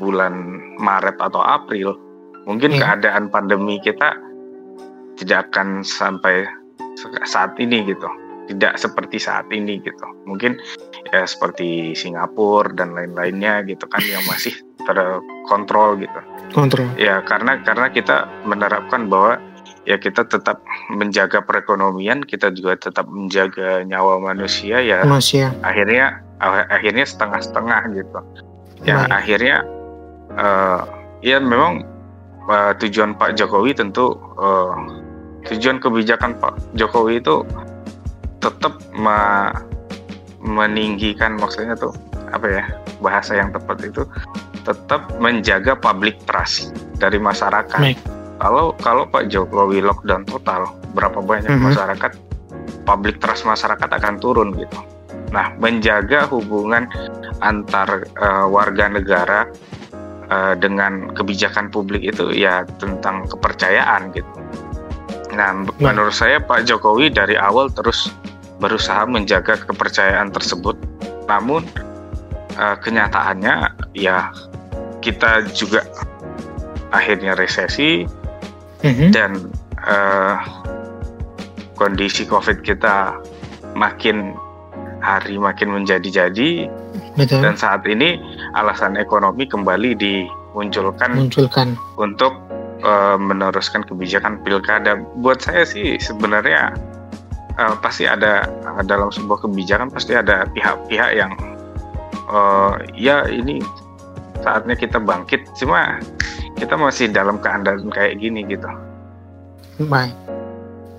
bulan 0.00 0.62
Maret 0.80 1.20
atau 1.20 1.42
April, 1.44 2.05
mungkin 2.46 2.78
yeah. 2.78 2.96
keadaan 2.96 3.28
pandemi 3.28 3.82
kita 3.82 4.16
tidak 5.18 5.50
akan 5.52 5.82
sampai 5.82 6.46
saat 7.26 7.58
ini 7.60 7.84
gitu 7.84 8.08
tidak 8.46 8.78
seperti 8.78 9.18
saat 9.18 9.46
ini 9.50 9.82
gitu. 9.82 10.06
Mungkin 10.24 10.56
ya 11.10 11.26
seperti 11.26 11.92
Singapura 11.98 12.72
dan 12.72 12.94
lain-lainnya 12.94 13.66
gitu 13.66 13.84
kan 13.90 14.02
yang 14.06 14.22
masih 14.30 14.54
terkontrol 14.86 15.98
gitu. 15.98 16.20
Kontrol. 16.54 16.86
Ya 16.96 17.20
karena 17.26 17.58
karena 17.66 17.90
kita 17.90 18.30
menerapkan 18.46 19.10
bahwa 19.10 19.42
ya 19.86 19.98
kita 19.98 20.26
tetap 20.26 20.62
menjaga 20.94 21.42
perekonomian, 21.42 22.22
kita 22.22 22.54
juga 22.54 22.78
tetap 22.78 23.06
menjaga 23.10 23.82
nyawa 23.82 24.22
manusia 24.22 24.78
ya. 24.78 25.02
Manusia. 25.02 25.50
Akhirnya 25.66 26.22
akhirnya 26.70 27.04
setengah-setengah 27.06 27.80
gitu. 27.98 28.20
Ya 28.86 29.02
Baik. 29.02 29.10
akhirnya 29.10 29.56
uh, 30.38 30.82
ya 31.24 31.42
memang 31.42 31.82
uh, 32.48 32.72
tujuan 32.78 33.14
Pak 33.14 33.38
Jokowi 33.38 33.76
tentu 33.76 34.16
uh, 34.38 34.74
tujuan 35.46 35.78
kebijakan 35.78 36.38
Pak 36.38 36.58
Jokowi 36.74 37.22
itu 37.22 37.46
tetap 38.42 38.78
me 38.94 39.50
meninggikan 40.46 41.34
maksudnya 41.34 41.74
tuh 41.74 41.90
apa 42.30 42.46
ya 42.46 42.64
bahasa 43.02 43.34
yang 43.34 43.50
tepat 43.50 43.82
itu 43.82 44.06
tetap 44.66 45.06
menjaga 45.22 45.78
public 45.78 46.18
trust 46.26 46.74
dari 46.98 47.22
masyarakat. 47.22 47.78
Baik. 47.78 47.98
Kalau 48.36 48.74
kalau 48.82 49.06
Pak 49.08 49.30
Jokowi 49.30 49.80
lockdown 49.80 50.26
total, 50.26 50.74
berapa 50.92 51.22
banyak 51.22 51.50
mm 51.50 51.56
-hmm. 51.56 51.66
masyarakat 51.72 52.12
public 52.84 53.18
trust 53.22 53.46
masyarakat 53.46 53.88
akan 53.88 54.14
turun 54.18 54.54
gitu. 54.58 54.78
Nah, 55.34 55.54
menjaga 55.58 56.30
hubungan 56.30 56.86
antar 57.42 58.06
uh, 58.18 58.46
warga 58.46 58.86
negara 58.90 59.50
uh, 60.30 60.54
dengan 60.58 61.12
kebijakan 61.14 61.70
publik 61.70 62.02
itu 62.02 62.32
ya 62.34 62.66
tentang 62.78 63.26
kepercayaan 63.30 64.14
gitu. 64.14 64.30
Nah, 65.36 65.66
menurut 65.82 66.14
saya 66.16 66.40
Pak 66.40 66.64
Jokowi 66.64 67.12
dari 67.12 67.36
awal 67.36 67.68
terus 67.68 68.08
berusaha 68.62 69.04
menjaga 69.04 69.60
kepercayaan 69.68 70.32
tersebut. 70.32 70.78
Namun 71.28 71.66
uh, 72.56 72.76
kenyataannya 72.80 73.74
ya 73.92 74.32
kita 75.04 75.44
juga 75.52 75.84
akhirnya 76.90 77.36
resesi 77.36 78.06
mm-hmm. 78.82 79.10
dan 79.12 79.36
uh, 79.84 80.40
kondisi 81.76 82.24
COVID 82.24 82.64
kita 82.64 83.12
makin 83.76 84.32
hari 85.04 85.36
makin 85.36 85.70
menjadi-jadi 85.70 86.66
dan 87.16 87.54
saat 87.54 87.84
ini 87.84 88.18
alasan 88.56 88.96
ekonomi 88.96 89.44
kembali 89.44 89.92
dimunculkan 89.94 91.12
Munculkan. 91.12 91.76
untuk 92.00 92.32
uh, 92.82 93.20
meneruskan 93.20 93.84
kebijakan 93.84 94.40
pilkada. 94.42 94.96
Buat 95.20 95.44
saya 95.44 95.68
sih 95.68 96.00
sebenarnya 96.00 96.72
uh, 97.60 97.76
pasti 97.84 98.08
ada 98.08 98.48
dalam 98.88 99.12
sebuah 99.12 99.44
kebijakan 99.44 99.92
pasti 99.92 100.16
ada 100.16 100.48
pihak-pihak 100.56 101.10
yang 101.12 101.32
uh, 102.32 102.80
ya 102.96 103.28
ini 103.28 103.60
saatnya 104.40 104.76
kita 104.76 105.00
bangkit 105.00 105.44
cuma 105.60 106.00
kita 106.56 106.74
masih 106.76 107.12
dalam 107.12 107.36
keadaan 107.36 107.92
kayak 107.92 108.16
gini 108.20 108.44
gitu. 108.48 108.68
Baik. 109.86 110.16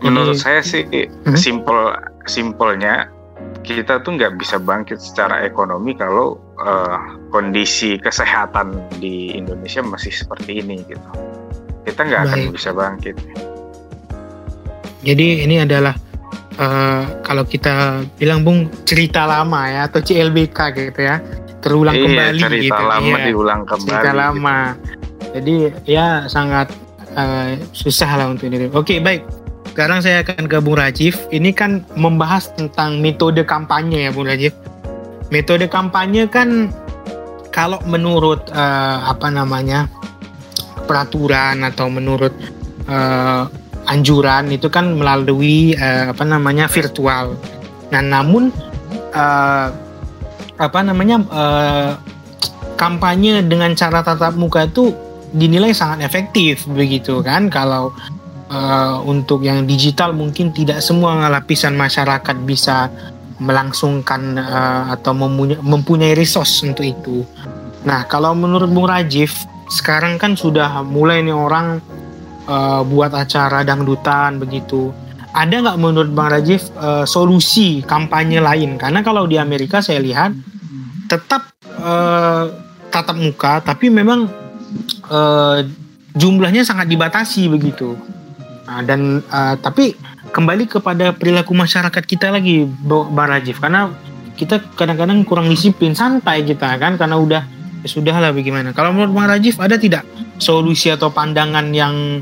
Menurut 0.05 0.37
saya 0.37 0.61
sih 0.61 0.85
hmm? 0.85 1.33
simpel 1.33 1.97
simpelnya 2.29 3.09
kita 3.65 3.97
tuh 4.05 4.13
nggak 4.13 4.37
bisa 4.37 4.61
bangkit 4.61 5.01
secara 5.01 5.41
ekonomi 5.41 5.97
kalau 5.97 6.37
uh, 6.61 6.97
kondisi 7.29 7.97
kesehatan 8.01 8.77
di 8.97 9.33
Indonesia 9.37 9.81
masih 9.85 10.13
seperti 10.13 10.61
ini 10.61 10.81
gitu. 10.85 11.09
Kita 11.87 12.03
nggak 12.03 12.21
akan 12.27 12.39
bisa 12.51 12.69
bangkit. 12.75 13.15
Jadi 15.05 15.47
ini 15.47 15.63
adalah 15.63 15.95
uh, 16.59 17.03
kalau 17.23 17.45
kita 17.47 18.03
bilang 18.17 18.43
bung 18.43 18.67
cerita 18.83 19.23
lama 19.23 19.69
ya 19.69 19.81
atau 19.87 20.01
CLBK 20.03 20.59
gitu 20.75 21.01
ya 21.01 21.21
terulang 21.61 21.95
iya, 21.97 22.05
kembali 22.05 22.39
cerita 22.39 22.61
gitu 22.61 22.83
lama 22.85 23.17
ya. 23.17 23.25
diulang 23.29 23.61
kembali 23.65 23.89
cerita 23.89 24.11
gitu. 24.11 24.21
lama 24.21 24.57
jadi 25.33 25.55
ya 25.85 26.07
sangat 26.29 26.67
uh, 27.17 27.57
susah 27.73 28.09
lah 28.17 28.27
untuk 28.29 28.49
ini 28.49 28.69
oke 28.69 29.01
baik 29.01 29.25
sekarang 29.73 30.01
saya 30.01 30.25
akan 30.25 30.49
ke 30.49 30.57
Bung 30.57 30.77
Rajif 30.77 31.29
ini 31.29 31.53
kan 31.53 31.85
membahas 31.93 32.49
tentang 32.57 32.97
metode 32.97 33.45
kampanye 33.45 34.09
ya 34.09 34.11
Bung 34.13 34.25
Rajif 34.25 34.53
metode 35.33 35.67
kampanye 35.67 36.27
kan 36.31 36.71
kalau 37.51 37.81
menurut 37.89 38.47
uh, 38.53 39.09
apa 39.09 39.33
namanya 39.33 39.89
peraturan 40.85 41.65
atau 41.65 41.89
menurut 41.89 42.31
uh, 42.87 43.49
anjuran 43.87 44.51
itu 44.53 44.67
kan 44.69 44.93
melalui 44.93 45.73
uh, 45.75 46.13
apa 46.13 46.23
namanya 46.23 46.69
virtual. 46.69 47.33
Nah, 47.89 48.01
namun 48.03 48.51
uh, 49.15 49.67
apa 50.57 50.79
namanya 50.81 51.17
uh, 51.31 51.91
kampanye 52.77 53.41
dengan 53.45 53.73
cara 53.73 54.05
tatap 54.05 54.37
muka 54.37 54.69
itu 54.69 54.93
dinilai 55.33 55.75
sangat 55.75 56.07
efektif 56.07 56.63
begitu 56.71 57.19
kan 57.19 57.51
kalau 57.51 57.91
uh, 58.47 58.97
untuk 59.03 59.43
yang 59.43 59.67
digital 59.67 60.15
mungkin 60.15 60.55
tidak 60.55 60.79
semua 60.79 61.27
lapisan 61.27 61.75
masyarakat 61.75 62.35
bisa 62.47 62.87
melangsungkan 63.37 64.37
uh, 64.37 64.83
atau 64.97 65.13
mempunyai, 65.13 65.61
mempunyai 65.61 66.13
resource 66.17 66.65
untuk 66.65 66.85
itu. 66.85 67.21
Nah, 67.85 68.09
kalau 68.09 68.33
menurut 68.33 68.67
Bung 68.67 68.89
Rajif, 68.89 69.45
sekarang 69.67 70.17
kan 70.17 70.33
sudah 70.33 70.81
mulai 70.81 71.21
nih 71.21 71.35
orang 71.35 71.79
uh, 72.47 72.81
buat 72.81 73.11
acara 73.13 73.61
dangdutan 73.61 74.39
begitu. 74.39 74.89
Ada 75.37 75.61
nggak 75.61 75.77
menurut 75.77 76.11
Bang 76.17 76.33
Rajif 76.33 76.73
uh, 76.79 77.05
solusi 77.05 77.85
kampanye 77.85 78.41
lain? 78.41 78.79
Karena 78.79 79.05
kalau 79.05 79.29
di 79.29 79.37
Amerika 79.37 79.85
saya 79.85 80.01
lihat 80.01 80.33
tetap 81.05 81.53
uh, 81.77 82.49
tatap 82.89 83.17
muka, 83.19 83.61
tapi 83.61 83.93
memang 83.93 84.25
uh, 85.13 85.61
jumlahnya 86.17 86.65
sangat 86.65 86.89
dibatasi 86.89 87.53
begitu. 87.53 87.93
Nah, 88.65 88.81
dan 88.81 89.21
uh, 89.29 89.55
tapi 89.61 89.93
kembali 90.37 90.69
kepada 90.69 91.17
perilaku 91.17 91.57
masyarakat 91.57 92.03
kita 92.05 92.29
lagi 92.29 92.69
Bang 92.85 93.33
Rajif 93.33 93.57
karena 93.57 93.89
kita 94.37 94.61
kadang-kadang 94.77 95.25
kurang 95.25 95.49
disiplin 95.49 95.97
santai 95.97 96.45
kita 96.45 96.77
kan 96.77 96.93
karena 96.93 97.17
udah 97.17 97.41
ya 97.81 97.87
sudah 97.89 98.13
lah 98.13 98.29
bagaimana 98.29 98.69
kalau 98.69 98.93
menurut 98.93 99.17
Bang 99.17 99.33
Rajif 99.33 99.57
ada 99.57 99.81
tidak 99.81 100.05
solusi 100.37 100.93
atau 100.93 101.09
pandangan 101.09 101.73
yang 101.73 102.21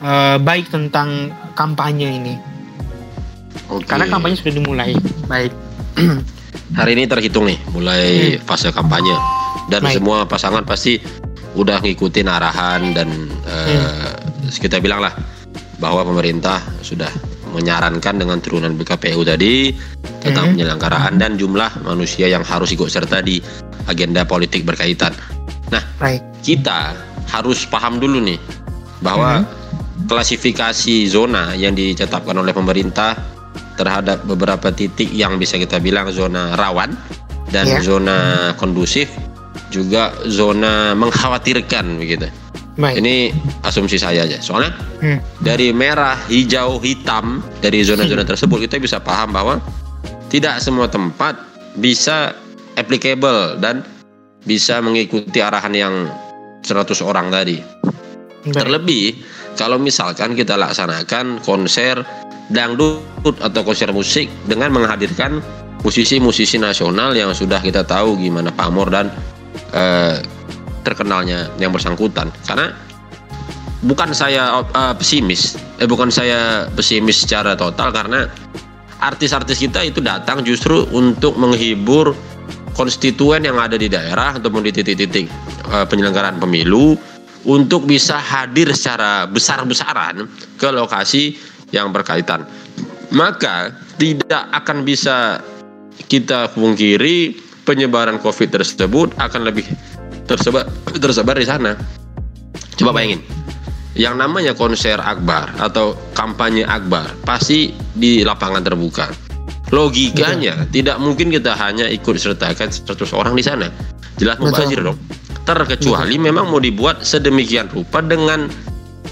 uh, 0.00 0.40
baik 0.40 0.72
tentang 0.72 1.28
kampanye 1.52 2.08
ini 2.16 2.34
okay. 3.68 3.84
karena 3.84 4.08
kampanye 4.08 4.40
sudah 4.40 4.54
dimulai 4.56 4.96
baik 5.28 5.52
hari 6.80 6.96
ini 6.96 7.04
terhitung 7.04 7.44
nih 7.52 7.60
mulai 7.76 8.40
hmm. 8.40 8.48
fase 8.48 8.72
kampanye 8.72 9.12
dan 9.68 9.84
baik. 9.84 10.00
semua 10.00 10.24
pasangan 10.24 10.64
pasti 10.64 11.04
udah 11.52 11.84
ngikutin 11.84 12.32
arahan 12.32 12.96
dan 12.96 13.28
uh, 13.44 14.08
hmm. 14.08 14.48
kita 14.56 14.80
bilang 14.80 15.04
lah 15.04 15.12
bahwa 15.76 16.00
pemerintah 16.00 16.64
sudah 16.80 17.12
menyarankan 17.52 18.18
dengan 18.18 18.40
turunan 18.40 18.74
BKPU 18.74 19.22
tadi 19.22 19.76
tentang 20.24 20.50
hmm. 20.50 20.52
penyelenggaraan 20.56 21.14
dan 21.20 21.36
jumlah 21.36 21.84
manusia 21.84 22.26
yang 22.26 22.42
harus 22.42 22.72
ikut 22.72 22.88
serta 22.88 23.20
di 23.20 23.38
agenda 23.86 24.24
politik 24.24 24.64
berkaitan. 24.64 25.12
Nah, 25.68 25.82
Baik. 26.00 26.20
kita 26.40 26.96
harus 27.28 27.64
paham 27.68 28.00
dulu 28.00 28.20
nih 28.20 28.40
bahwa 29.04 29.44
hmm. 29.44 30.08
klasifikasi 30.08 31.06
zona 31.06 31.52
yang 31.54 31.76
ditetapkan 31.76 32.36
oleh 32.36 32.52
pemerintah 32.56 33.14
terhadap 33.76 34.24
beberapa 34.28 34.68
titik 34.72 35.08
yang 35.12 35.40
bisa 35.40 35.56
kita 35.56 35.80
bilang 35.80 36.12
zona 36.12 36.56
rawan 36.56 36.92
dan 37.48 37.68
yeah. 37.68 37.80
zona 37.80 38.18
kondusif 38.56 39.08
juga 39.72 40.12
zona 40.28 40.92
mengkhawatirkan 40.92 41.96
begitu. 41.96 42.28
Baik. 42.80 43.04
Ini 43.04 43.36
asumsi 43.68 44.00
saya 44.00 44.24
aja. 44.24 44.40
Soalnya 44.40 44.72
hmm. 45.04 45.44
dari 45.44 45.76
merah, 45.76 46.16
hijau, 46.32 46.80
hitam 46.80 47.44
dari 47.60 47.84
zona-zona 47.84 48.24
tersebut 48.24 48.64
kita 48.64 48.80
bisa 48.80 48.96
paham 48.96 49.36
bahwa 49.36 49.60
tidak 50.32 50.56
semua 50.64 50.88
tempat 50.88 51.36
bisa 51.76 52.32
applicable 52.80 53.60
dan 53.60 53.84
bisa 54.48 54.80
mengikuti 54.80 55.44
arahan 55.44 55.74
yang 55.76 55.94
100 56.64 56.96
orang 57.04 57.28
tadi. 57.28 57.60
Baik. 57.60 58.56
Terlebih 58.56 59.20
kalau 59.60 59.76
misalkan 59.76 60.32
kita 60.32 60.56
laksanakan 60.56 61.44
konser 61.44 62.00
dangdut 62.48 63.04
atau 63.38 63.60
konser 63.62 63.92
musik 63.92 64.26
dengan 64.48 64.72
menghadirkan 64.72 65.44
musisi-musisi 65.84 66.56
nasional 66.56 67.12
yang 67.12 67.36
sudah 67.36 67.60
kita 67.60 67.84
tahu 67.84 68.16
gimana 68.18 68.48
pamor 68.54 68.88
dan 68.88 69.12
eh, 69.76 70.24
terkenalnya 70.82 71.50
yang 71.58 71.70
bersangkutan 71.70 72.30
karena 72.46 72.74
bukan 73.82 74.14
saya 74.14 74.62
uh, 74.62 74.94
pesimis 74.94 75.58
eh 75.82 75.88
bukan 75.88 76.10
saya 76.10 76.70
pesimis 76.74 77.26
secara 77.26 77.58
total 77.58 77.90
karena 77.90 78.30
artis-artis 79.02 79.58
kita 79.58 79.82
itu 79.82 79.98
datang 79.98 80.46
justru 80.46 80.86
untuk 80.94 81.34
menghibur 81.34 82.14
konstituen 82.72 83.42
yang 83.42 83.58
ada 83.58 83.74
di 83.74 83.90
daerah 83.90 84.38
ataupun 84.38 84.62
di 84.62 84.70
titik-titik 84.70 85.26
uh, 85.68 85.84
penyelenggaraan 85.84 86.38
pemilu 86.38 86.94
untuk 87.42 87.90
bisa 87.90 88.22
hadir 88.22 88.70
secara 88.70 89.26
besar-besaran 89.26 90.30
ke 90.54 90.68
lokasi 90.70 91.34
yang 91.74 91.90
berkaitan. 91.90 92.46
Maka 93.10 93.74
tidak 93.98 94.46
akan 94.54 94.86
bisa 94.86 95.42
kita 96.06 96.48
pungkiri 96.54 97.36
penyebaran 97.66 98.22
COVID 98.22 98.62
tersebut 98.62 99.12
akan 99.18 99.50
lebih 99.50 99.66
tersebar 100.26 100.66
tersebar 100.96 101.36
di 101.38 101.46
sana. 101.46 101.74
Coba 102.78 102.96
bayangin, 102.96 103.20
yang 103.92 104.16
namanya 104.16 104.56
konser 104.56 104.96
akbar 104.96 105.52
atau 105.60 105.92
kampanye 106.16 106.64
akbar 106.64 107.12
pasti 107.28 107.76
di 107.92 108.24
lapangan 108.24 108.64
terbuka. 108.64 109.12
Logikanya 109.72 110.68
Betul. 110.68 110.72
tidak 110.72 110.96
mungkin 111.00 111.32
kita 111.32 111.56
hanya 111.56 111.88
ikut 111.88 112.16
sertakan 112.20 112.68
100 112.68 112.92
orang 113.16 113.34
di 113.36 113.44
sana. 113.44 113.68
Jelas 114.20 114.36
mubazir 114.36 114.84
dong. 114.84 115.00
Terkecuali 115.48 116.20
Betul. 116.20 116.26
memang 116.28 116.44
mau 116.52 116.60
dibuat 116.60 117.00
sedemikian 117.04 117.72
rupa 117.72 118.04
dengan 118.04 118.48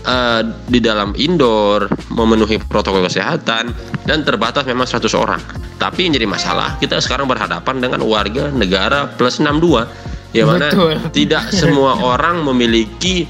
uh, 0.05 0.43
di 0.69 0.81
dalam 0.81 1.17
indoor 1.17 1.89
memenuhi 2.13 2.61
protokol 2.61 3.09
kesehatan 3.09 3.73
dan 4.05 4.19
terbatas 4.25 4.69
memang 4.69 4.85
100 4.85 5.01
orang. 5.17 5.41
Tapi 5.81 6.09
yang 6.09 6.21
jadi 6.21 6.29
masalah 6.29 6.77
kita 6.77 7.01
sekarang 7.01 7.25
berhadapan 7.25 7.81
dengan 7.81 8.05
warga 8.05 8.53
negara 8.53 9.09
plus 9.17 9.41
62 9.41 10.10
ya 10.37 10.47
mana 10.47 10.71
Betul. 10.71 10.95
tidak 11.11 11.51
semua 11.61 11.99
orang 11.99 12.43
memiliki 12.47 13.27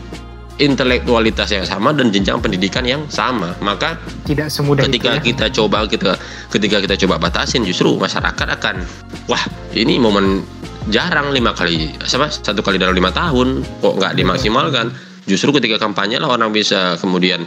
intelektualitas 0.61 1.49
yang 1.49 1.65
sama 1.65 1.97
dan 1.97 2.13
jenjang 2.13 2.37
pendidikan 2.37 2.85
yang 2.85 3.03
sama 3.09 3.57
maka 3.65 3.97
tidak 4.29 4.53
semudah 4.53 4.85
ketika 4.85 5.17
itu, 5.17 5.17
ya? 5.17 5.25
kita 5.25 5.47
coba 5.57 5.89
kita 5.89 6.13
ketika 6.53 6.77
kita 6.85 6.95
coba 7.07 7.17
batasin 7.17 7.65
justru 7.65 7.97
masyarakat 7.97 8.47
akan 8.61 8.85
wah 9.25 9.41
ini 9.73 9.97
momen 9.97 10.45
jarang 10.93 11.33
lima 11.33 11.57
kali 11.57 11.97
sama 12.05 12.29
satu 12.29 12.61
kali 12.61 12.77
dalam 12.77 12.93
lima 12.93 13.09
tahun 13.09 13.65
kok 13.81 13.95
nggak 13.97 14.13
dimaksimalkan 14.21 14.93
justru 15.25 15.57
ketika 15.57 15.81
kampanye 15.81 16.21
lah 16.21 16.29
orang 16.29 16.53
bisa 16.53 17.01
kemudian 17.01 17.41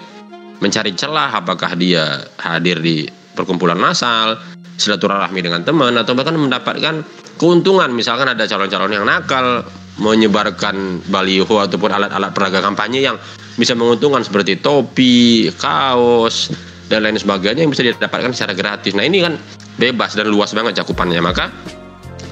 mencari 0.57 0.97
celah 0.97 1.37
apakah 1.37 1.77
dia 1.77 2.23
hadir 2.41 2.81
di 2.81 3.05
perkumpulan 3.37 3.77
massal 3.77 4.37
silaturahmi 4.77 5.39
dengan 5.39 5.61
teman 5.61 5.93
atau 5.95 6.17
bahkan 6.17 6.37
mendapatkan 6.37 7.05
keuntungan 7.37 7.89
misalkan 7.93 8.29
ada 8.29 8.45
calon-calon 8.49 8.91
yang 8.93 9.05
nakal 9.05 9.65
menyebarkan 10.01 11.05
baliho 11.13 11.61
ataupun 11.61 11.93
alat-alat 11.93 12.33
peraga 12.33 12.65
kampanye 12.65 13.05
yang 13.05 13.17
bisa 13.53 13.77
menguntungkan 13.77 14.25
seperti 14.25 14.57
topi, 14.57 15.53
kaos 15.61 16.49
dan 16.89 17.05
lain 17.05 17.17
sebagainya 17.17 17.61
yang 17.65 17.73
bisa 17.73 17.85
didapatkan 17.85 18.33
secara 18.33 18.57
gratis. 18.57 18.97
Nah 18.97 19.05
ini 19.05 19.21
kan 19.21 19.37
bebas 19.77 20.17
dan 20.17 20.33
luas 20.33 20.49
banget 20.57 20.81
cakupannya. 20.81 21.21
Maka 21.21 21.53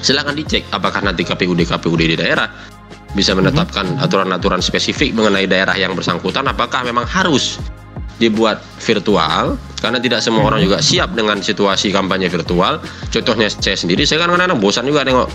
silakan 0.01 0.34
dicek 0.34 0.65
apakah 0.73 1.06
nanti 1.06 1.21
KPUD 1.21 1.69
KPUD 1.69 2.01
di 2.01 2.17
daerah 2.17 2.49
bisa 3.13 3.36
menetapkan 3.38 3.99
aturan-aturan 4.01 4.63
spesifik 4.63 5.13
mengenai 5.13 5.45
daerah 5.45 5.75
yang 5.75 5.93
bersangkutan 5.93 6.47
apakah 6.47 6.82
memang 6.82 7.03
harus 7.05 7.59
dibuat 8.22 8.61
virtual 8.78 9.57
karena 9.82 9.97
tidak 9.97 10.22
semua 10.22 10.53
orang 10.53 10.61
juga 10.61 10.78
siap 10.78 11.17
dengan 11.17 11.41
situasi 11.41 11.89
kampanye 11.89 12.30
virtual. 12.30 12.78
Contohnya 13.09 13.49
saya 13.49 13.74
sendiri, 13.74 14.05
saya 14.05 14.22
kan 14.22 14.30
kadang-kadang 14.30 14.61
bosan 14.61 14.86
juga 14.86 15.01
nengok 15.01 15.26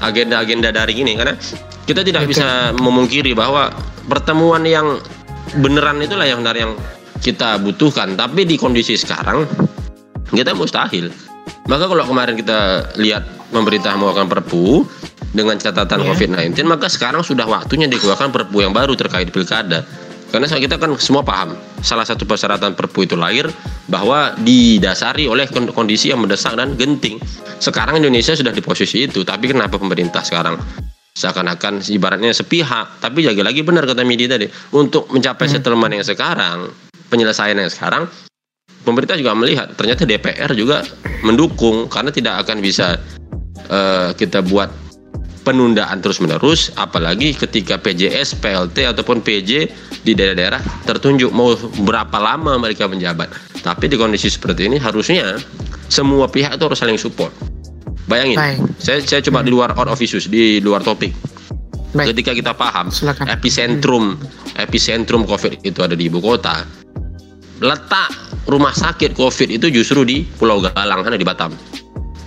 agenda-agenda 0.00 0.72
daring 0.72 1.04
ini 1.04 1.12
karena 1.20 1.36
kita 1.84 2.00
tidak 2.00 2.24
bisa 2.24 2.72
memungkiri 2.80 3.36
bahwa 3.36 3.68
pertemuan 4.08 4.64
yang 4.64 4.96
beneran 5.60 6.00
itulah 6.00 6.24
yang 6.24 6.40
benar 6.40 6.56
yang 6.56 6.72
kita 7.20 7.60
butuhkan. 7.60 8.16
Tapi 8.16 8.48
di 8.48 8.56
kondisi 8.56 8.96
sekarang 8.96 9.44
kita 10.32 10.56
mustahil. 10.56 11.12
Maka 11.68 11.84
kalau 11.84 12.02
kemarin 12.08 12.34
kita 12.40 12.90
lihat 12.96 13.52
pemerintah 13.52 13.92
mengeluarkan 14.00 14.32
perpu 14.32 14.88
dengan 15.36 15.60
catatan 15.60 16.02
yeah. 16.02 16.08
COVID-19, 16.08 16.56
maka 16.66 16.88
sekarang 16.88 17.20
sudah 17.20 17.44
waktunya 17.44 17.86
dikeluarkan 17.86 18.32
perpu 18.32 18.64
yang 18.64 18.72
baru 18.72 18.96
terkait 18.96 19.28
pilkada 19.30 19.84
karena 20.30 20.46
kita 20.46 20.78
kan 20.78 20.94
semua 20.96 21.26
paham, 21.26 21.58
salah 21.82 22.06
satu 22.06 22.22
persyaratan 22.22 22.78
Perpu 22.78 23.02
itu 23.02 23.18
lahir 23.18 23.50
bahwa 23.90 24.38
didasari 24.38 25.26
oleh 25.26 25.50
kondisi 25.50 26.14
yang 26.14 26.22
mendesak 26.22 26.54
dan 26.54 26.78
genting. 26.78 27.18
Sekarang 27.58 27.98
Indonesia 27.98 28.38
sudah 28.38 28.54
di 28.54 28.62
posisi 28.62 29.10
itu, 29.10 29.26
tapi 29.26 29.50
kenapa 29.50 29.74
pemerintah 29.76 30.22
sekarang 30.22 30.54
seakan-akan 31.18 31.82
ibaratnya 31.90 32.30
sepihak, 32.30 33.02
tapi 33.02 33.26
jaga 33.26 33.42
lagi 33.42 33.66
benar 33.66 33.82
kata 33.84 34.06
media 34.06 34.30
tadi, 34.30 34.46
untuk 34.70 35.10
mencapai 35.10 35.50
hmm. 35.50 35.54
settlement 35.58 35.92
yang 35.92 36.06
sekarang, 36.06 36.70
penyelesaian 37.10 37.58
yang 37.58 37.66
sekarang, 37.66 38.06
pemerintah 38.86 39.18
juga 39.18 39.34
melihat 39.34 39.74
ternyata 39.74 40.06
DPR 40.06 40.54
juga 40.54 40.86
mendukung 41.26 41.90
karena 41.90 42.14
tidak 42.14 42.46
akan 42.46 42.62
bisa 42.62 42.96
uh, 43.68 44.14
kita 44.16 44.40
buat 44.46 44.70
penundaan 45.50 45.98
terus-menerus 45.98 46.70
apalagi 46.78 47.34
ketika 47.34 47.74
PJS, 47.74 48.38
PLT 48.38 48.86
ataupun 48.86 49.18
PJ 49.18 49.66
di 50.06 50.14
daerah-daerah 50.14 50.62
tertunjuk 50.86 51.34
mau 51.34 51.58
berapa 51.82 52.14
lama 52.22 52.54
mereka 52.62 52.86
menjabat. 52.86 53.26
Tapi 53.66 53.90
di 53.90 53.98
kondisi 53.98 54.30
seperti 54.30 54.70
ini 54.70 54.78
harusnya 54.78 55.42
semua 55.90 56.30
pihak 56.30 56.54
itu 56.54 56.62
harus 56.62 56.78
saling 56.78 56.94
support. 56.94 57.34
Bayangin, 58.06 58.38
Baik. 58.38 58.58
saya 58.78 59.02
saya 59.02 59.20
coba 59.26 59.42
di 59.42 59.50
luar 59.50 59.74
out 59.74 59.90
of 59.90 59.98
issues, 59.98 60.30
di 60.30 60.62
luar 60.62 60.86
topik. 60.86 61.10
Baik. 61.90 62.14
Ketika 62.14 62.30
kita 62.38 62.52
paham 62.54 62.86
Silakan. 62.94 63.26
epicentrum 63.26 64.14
epicentrum 64.54 65.26
COVID 65.26 65.66
itu 65.66 65.82
ada 65.82 65.98
di 65.98 66.06
ibu 66.06 66.22
kota, 66.22 66.62
letak 67.58 68.14
rumah 68.46 68.70
sakit 68.70 69.18
COVID 69.18 69.50
itu 69.50 69.66
justru 69.74 70.06
di 70.06 70.22
Pulau 70.22 70.62
Galang 70.62 71.02
sana 71.02 71.18
di 71.18 71.26
Batam. 71.26 71.50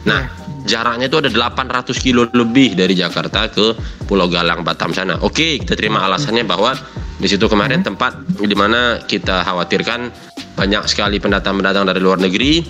Nah, 0.03 0.27
jaraknya 0.63 1.11
itu 1.11 1.17
ada 1.19 1.29
800 1.29 1.91
kilo 1.99 2.27
lebih 2.31 2.75
dari 2.75 2.95
Jakarta 2.95 3.51
ke 3.51 3.75
Pulau 4.07 4.31
Galang 4.31 4.63
Batam 4.63 4.95
sana. 4.95 5.19
Oke, 5.21 5.59
kita 5.59 5.75
terima 5.75 6.03
alasannya 6.07 6.43
bahwa 6.47 6.75
di 7.19 7.27
situ 7.27 7.47
kemarin 7.47 7.83
tempat 7.83 8.19
di 8.39 8.55
mana 8.55 8.99
kita 9.03 9.43
khawatirkan 9.47 10.11
banyak 10.59 10.83
sekali 10.85 11.17
pendatang-pendatang 11.19 11.87
dari 11.87 11.99
luar 12.03 12.19
negeri 12.19 12.63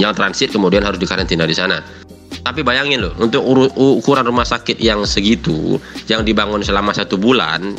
yang 0.00 0.12
transit 0.16 0.52
kemudian 0.52 0.84
harus 0.84 0.96
dikarantina 1.00 1.44
di 1.44 1.56
sana. 1.56 1.80
Tapi 2.42 2.64
bayangin 2.64 3.06
loh, 3.06 3.14
untuk 3.20 3.44
ukuran 3.76 4.26
rumah 4.26 4.42
sakit 4.48 4.80
yang 4.80 5.04
segitu, 5.06 5.78
yang 6.10 6.24
dibangun 6.26 6.64
selama 6.64 6.90
satu 6.90 7.20
bulan, 7.20 7.76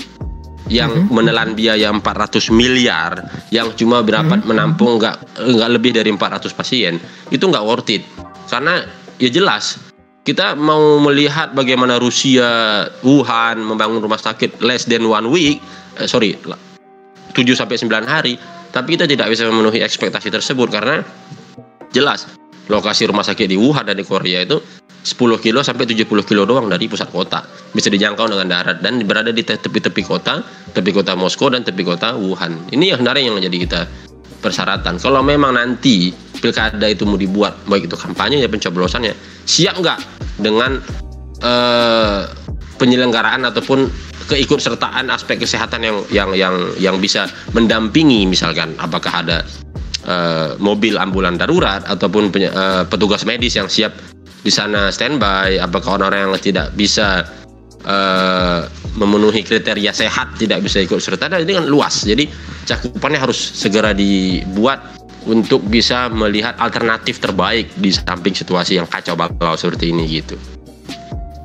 yang 0.72 1.10
menelan 1.12 1.58
biaya 1.58 1.92
400 1.92 2.48
miliar, 2.54 3.28
yang 3.52 3.74
cuma 3.76 4.00
berapa 4.06 4.40
menampung 4.46 5.02
nggak 5.02 5.42
nggak 5.42 5.70
lebih 5.74 5.92
dari 5.98 6.14
400 6.16 6.54
pasien, 6.56 6.96
itu 7.34 7.44
nggak 7.44 7.66
worth 7.66 7.92
it. 7.92 8.06
Karena 8.48 8.86
ya 9.18 9.30
jelas. 9.30 9.80
Kita 10.24 10.56
mau 10.56 11.04
melihat 11.04 11.52
bagaimana 11.52 12.00
Rusia, 12.00 12.88
Wuhan 13.04 13.60
membangun 13.60 14.00
rumah 14.00 14.16
sakit 14.16 14.64
less 14.64 14.88
than 14.88 15.04
one 15.04 15.28
week, 15.28 15.60
eh, 16.00 16.08
sorry, 16.08 16.40
7 16.40 17.60
sampai 17.60 17.76
9 17.76 18.08
hari, 18.08 18.40
tapi 18.72 18.96
kita 18.96 19.04
tidak 19.04 19.28
bisa 19.28 19.44
memenuhi 19.52 19.84
ekspektasi 19.84 20.32
tersebut 20.32 20.72
karena 20.72 21.04
jelas 21.92 22.32
lokasi 22.72 23.04
rumah 23.12 23.28
sakit 23.28 23.52
di 23.52 23.60
Wuhan 23.60 23.84
dan 23.84 24.00
di 24.00 24.08
Korea 24.08 24.48
itu 24.48 24.64
10 25.04 25.20
kilo 25.44 25.60
sampai 25.60 25.84
70 25.84 26.24
kilo 26.24 26.48
doang 26.48 26.72
dari 26.72 26.88
pusat 26.88 27.12
kota. 27.12 27.44
Bisa 27.76 27.92
dijangkau 27.92 28.32
dengan 28.32 28.48
darat 28.48 28.80
dan 28.80 29.04
berada 29.04 29.36
di 29.36 29.44
te- 29.44 29.60
tepi-tepi 29.60 30.08
kota 30.08 30.40
tepi 30.72 30.96
kota 30.96 31.14
Moskow 31.20 31.52
dan 31.52 31.68
tepi 31.68 31.84
kota 31.84 32.16
Wuhan. 32.16 32.72
Ini 32.72 32.96
yang 32.96 33.04
sebenarnya 33.04 33.24
yang 33.28 33.36
menjadi 33.36 33.58
kita 33.68 33.82
persyaratan. 34.44 35.00
Kalau 35.00 35.24
memang 35.24 35.56
nanti 35.56 36.12
pilkada 36.44 36.92
itu 36.92 37.08
mau 37.08 37.16
dibuat 37.16 37.56
baik 37.72 37.88
itu 37.88 37.96
kampanye 37.96 38.44
ya 38.44 38.52
pencoblosannya 38.52 39.16
siap 39.48 39.80
nggak 39.80 40.00
dengan 40.44 40.84
eh, 41.40 42.28
penyelenggaraan 42.76 43.48
ataupun 43.48 43.88
keikutsertaan 44.28 45.08
aspek 45.08 45.40
kesehatan 45.40 45.88
yang 45.88 45.98
yang 46.12 46.30
yang 46.36 46.56
yang 46.76 46.96
bisa 47.00 47.32
mendampingi 47.56 48.28
misalkan 48.28 48.76
apakah 48.76 49.24
ada 49.24 49.48
eh, 50.04 50.60
mobil 50.60 51.00
ambulan 51.00 51.40
darurat 51.40 51.80
ataupun 51.88 52.28
eh, 52.36 52.84
petugas 52.92 53.24
medis 53.24 53.56
yang 53.56 53.72
siap 53.72 53.96
di 54.44 54.52
sana 54.52 54.92
standby 54.92 55.56
apakah 55.64 55.96
orang-orang 55.96 56.28
yang 56.28 56.36
tidak 56.44 56.68
bisa 56.76 57.24
eh, 57.84 58.62
memenuhi 58.98 59.42
kriteria 59.44 59.92
sehat 59.94 60.40
tidak 60.40 60.64
bisa 60.64 60.80
ikut 60.82 61.00
serta 61.00 61.30
dan 61.30 61.44
ini 61.44 61.60
kan 61.60 61.66
luas 61.68 62.04
jadi 62.04 62.28
cakupannya 62.68 63.20
harus 63.20 63.38
segera 63.38 63.92
dibuat 63.92 65.02
untuk 65.24 65.64
bisa 65.64 66.12
melihat 66.12 66.60
alternatif 66.60 67.24
terbaik 67.24 67.72
di 67.80 67.96
samping 67.96 68.36
situasi 68.36 68.76
yang 68.76 68.88
kacau 68.88 69.16
balau 69.16 69.56
seperti 69.56 69.96
ini 69.96 70.04
gitu 70.08 70.36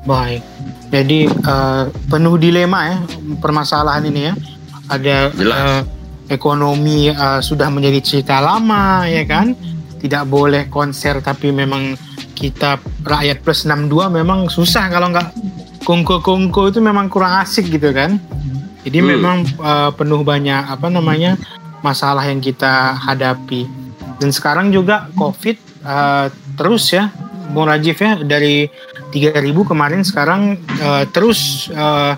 Baik. 0.07 0.43
Jadi 0.89 1.29
eh, 1.29 1.83
penuh 2.09 2.35
dilema 2.39 2.79
ya 2.89 2.97
permasalahan 3.37 4.09
ini 4.09 4.21
ya. 4.25 4.33
Ada 4.89 5.17
Jelas. 5.35 5.57
eh, 5.59 5.81
ekonomi 6.33 7.11
eh, 7.11 7.41
sudah 7.43 7.67
menjadi 7.69 7.99
cerita 8.01 8.39
lama 8.39 9.05
ya 9.05 9.23
kan. 9.27 9.53
Tidak 9.99 10.23
boleh 10.31 10.71
konser 10.71 11.19
tapi 11.19 11.51
memang 11.51 11.93
kita 12.31 12.79
rakyat 13.03 13.43
plus 13.43 13.67
62 13.67 14.07
memang 14.15 14.47
susah 14.47 14.87
kalau 14.87 15.11
nggak 15.11 15.27
kongko-kongko 15.89 16.69
itu 16.69 16.79
memang 16.85 17.09
kurang 17.09 17.41
asik 17.41 17.65
gitu 17.73 17.89
kan. 17.89 18.21
Jadi 18.85 19.01
Hmm. 19.01 19.09
memang 19.09 19.37
eh, 19.41 19.89
penuh 19.97 20.21
banyak 20.21 20.69
apa 20.69 20.87
namanya 20.93 21.33
masalah 21.81 22.21
yang 22.29 22.37
kita 22.37 22.93
hadapi. 22.93 23.65
Dan 24.21 24.29
sekarang 24.29 24.69
juga 24.69 25.09
COVID 25.17 25.57
eh, 25.81 26.25
terus 26.53 26.93
ya, 26.93 27.09
Bung 27.49 27.65
Rajif 27.65 27.97
ya 27.97 28.21
dari 28.21 28.69
3000 29.09 29.65
kemarin 29.65 30.05
sekarang 30.05 30.61
eh, 30.77 31.03
terus 31.09 31.73
eh, 31.73 32.13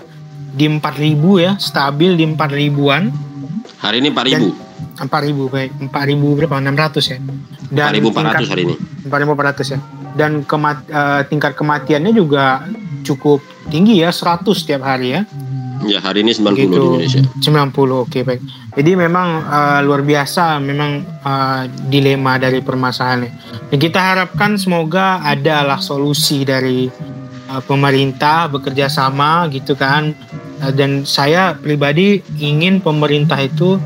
di 0.52 0.68
4000 0.68 1.40
ya, 1.40 1.56
stabil 1.56 2.12
di 2.12 2.28
4000-an. 2.28 3.04
hari 3.80 3.98
ini 3.98 4.12
4000 4.12 4.52
4000 5.00 5.48
baik, 5.48 5.70
4000 5.88 6.36
berapa? 6.38 6.54
600 6.60 7.02
ya. 7.08 7.18
Dan 7.72 7.88
4400 7.96 8.52
hari 8.52 8.62
ini 8.68 8.74
4400 9.08 9.72
ya. 9.72 9.78
Dan 10.12 10.44
kemat, 10.44 10.84
eh, 10.86 11.22
tingkat 11.26 11.56
kematiannya 11.56 12.12
juga 12.12 12.68
cukup 13.02 13.40
tinggi 13.72 14.04
ya, 14.04 14.12
100 14.12 14.44
setiap 14.52 14.84
hari 14.84 15.16
ya. 15.16 15.24
ya 15.82 15.98
hari 15.98 16.22
ini 16.22 16.30
90 16.30 16.52
di 16.52 16.62
Gitu. 16.68 16.78
Indonesia 16.78 17.22
90 17.72 18.04
oke 18.06 18.20
baik. 18.22 18.40
Jadi 18.76 18.90
memang 18.94 19.28
eh, 19.42 19.80
luar 19.82 20.04
biasa 20.04 20.60
memang 20.60 21.02
eh, 21.24 21.62
dilema 21.88 22.36
dari 22.36 22.60
permasalahannya. 22.60 23.30
Dan 23.72 23.78
kita 23.80 23.98
harapkan 23.98 24.60
semoga 24.60 25.24
adalah 25.24 25.80
solusi 25.82 26.44
dari 26.44 26.86
eh, 27.48 27.62
pemerintah 27.64 28.46
bekerja 28.52 28.86
sama 28.86 29.48
gitu 29.50 29.74
kan. 29.74 30.14
Eh, 30.62 30.72
dan 30.76 31.02
saya 31.02 31.58
pribadi 31.58 32.22
ingin 32.38 32.78
pemerintah 32.78 33.40
itu 33.42 33.80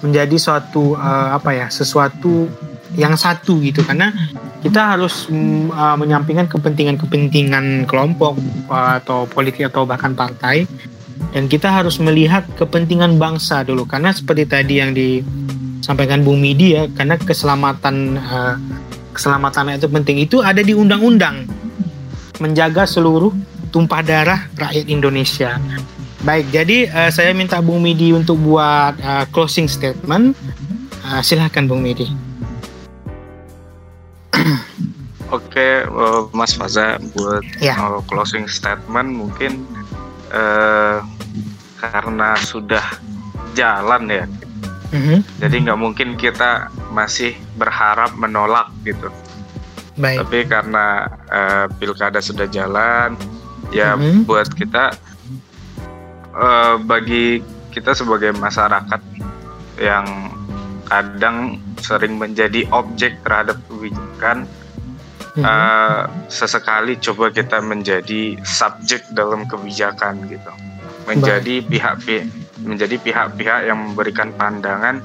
menjadi 0.00 0.36
suatu 0.38 0.96
eh, 0.96 1.28
apa 1.36 1.50
ya 1.52 1.66
sesuatu 1.68 2.48
yang 2.96 3.18
satu 3.18 3.60
gitu 3.60 3.84
karena 3.84 4.14
kita 4.64 4.96
harus 4.96 5.28
mm, 5.28 5.68
eh, 5.72 5.96
menyampingkan 5.98 6.48
kepentingan-kepentingan 6.48 7.84
kelompok 7.84 8.38
eh, 8.70 8.92
atau 9.02 9.28
politik 9.28 9.68
atau 9.68 9.84
bahkan 9.84 10.16
partai 10.16 10.64
dan 11.34 11.44
kita 11.50 11.68
harus 11.68 12.00
melihat 12.00 12.46
kepentingan 12.56 13.20
bangsa 13.20 13.66
dulu 13.66 13.84
karena 13.84 14.14
seperti 14.14 14.48
tadi 14.48 14.74
yang 14.80 14.96
disampaikan 14.96 16.24
Bung 16.24 16.40
Midi 16.40 16.72
ya 16.72 16.88
karena 16.88 17.20
keselamatan 17.20 18.16
eh, 18.16 18.54
keselamatan 19.12 19.76
itu 19.76 19.88
penting 19.90 20.16
itu 20.22 20.40
ada 20.40 20.62
di 20.62 20.72
undang-undang 20.72 21.44
menjaga 22.38 22.86
seluruh 22.86 23.34
tumpah 23.68 24.00
darah 24.00 24.48
rakyat 24.56 24.86
Indonesia. 24.88 25.60
Baik, 26.22 26.50
jadi 26.50 26.78
eh, 26.90 27.10
saya 27.14 27.30
minta 27.30 27.62
Bung 27.62 27.78
Midi 27.78 28.10
untuk 28.10 28.40
buat 28.42 28.98
eh, 28.98 29.24
closing 29.30 29.70
statement. 29.70 30.34
Eh, 31.08 31.20
silahkan 31.22 31.66
Bung 31.66 31.84
Midi. 31.84 32.27
Oke, 35.28 35.84
eh, 35.84 36.20
Mas 36.32 36.56
Faza 36.56 36.96
buat 37.12 37.44
eh, 37.60 38.00
closing 38.08 38.48
statement 38.48 39.12
mungkin 39.12 39.68
eh, 40.32 40.98
karena 41.78 42.34
sudah 42.40 42.84
jalan 43.52 44.08
ya, 44.08 44.24
Mhm, 44.88 45.20
jadi 45.36 45.56
nggak 45.68 45.80
mungkin 45.80 46.08
kita 46.16 46.72
masih 46.96 47.36
berharap 47.60 48.16
menolak 48.16 48.72
gitu. 48.82 49.12
Baik. 50.00 50.24
Tapi 50.24 50.38
karena 50.48 50.86
eh, 51.28 51.66
pilkada 51.76 52.24
sudah 52.24 52.48
jalan, 52.48 53.12
ya 53.68 53.92
Mhm. 53.94 54.24
buat 54.24 54.48
kita 54.48 54.96
eh, 56.32 56.74
bagi 56.82 57.44
kita 57.68 57.92
sebagai 57.92 58.32
masyarakat 58.32 59.00
yang 59.76 60.06
kadang 60.88 61.60
sering 61.78 62.16
menjadi 62.16 62.64
objek 62.72 63.20
terhadap 63.22 63.60
kebijakan 63.68 64.48
Mhm, 65.38 65.46
eh, 65.46 66.02
sesekali 66.26 66.98
coba 66.98 67.30
kita 67.30 67.62
menjadi 67.62 68.34
subjek 68.42 69.06
dalam 69.14 69.46
kebijakan 69.46 70.26
gitu. 70.26 70.50
Menjadi 71.06 71.62
pihak 71.62 72.02
menjadi 72.58 72.98
pihak-pihak 72.98 73.70
yang 73.70 73.78
memberikan 73.78 74.34
pandangan 74.34 74.98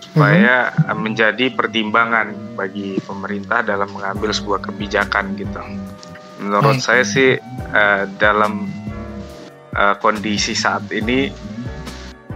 supaya 0.00 0.72
eh, 0.72 0.96
menjadi 0.96 1.52
pertimbangan 1.52 2.56
bagi 2.56 2.96
pemerintah 3.04 3.60
dalam 3.60 3.92
mengambil 3.92 4.32
sebuah 4.32 4.64
kebijakan 4.64 5.36
gitu. 5.36 5.60
Menurut 6.40 6.80
Baik. 6.80 6.84
saya 6.84 7.04
sih 7.04 7.36
eh, 7.36 8.04
dalam 8.16 8.64
eh, 9.76 9.94
kondisi 10.00 10.56
saat 10.56 10.88
ini 10.88 11.28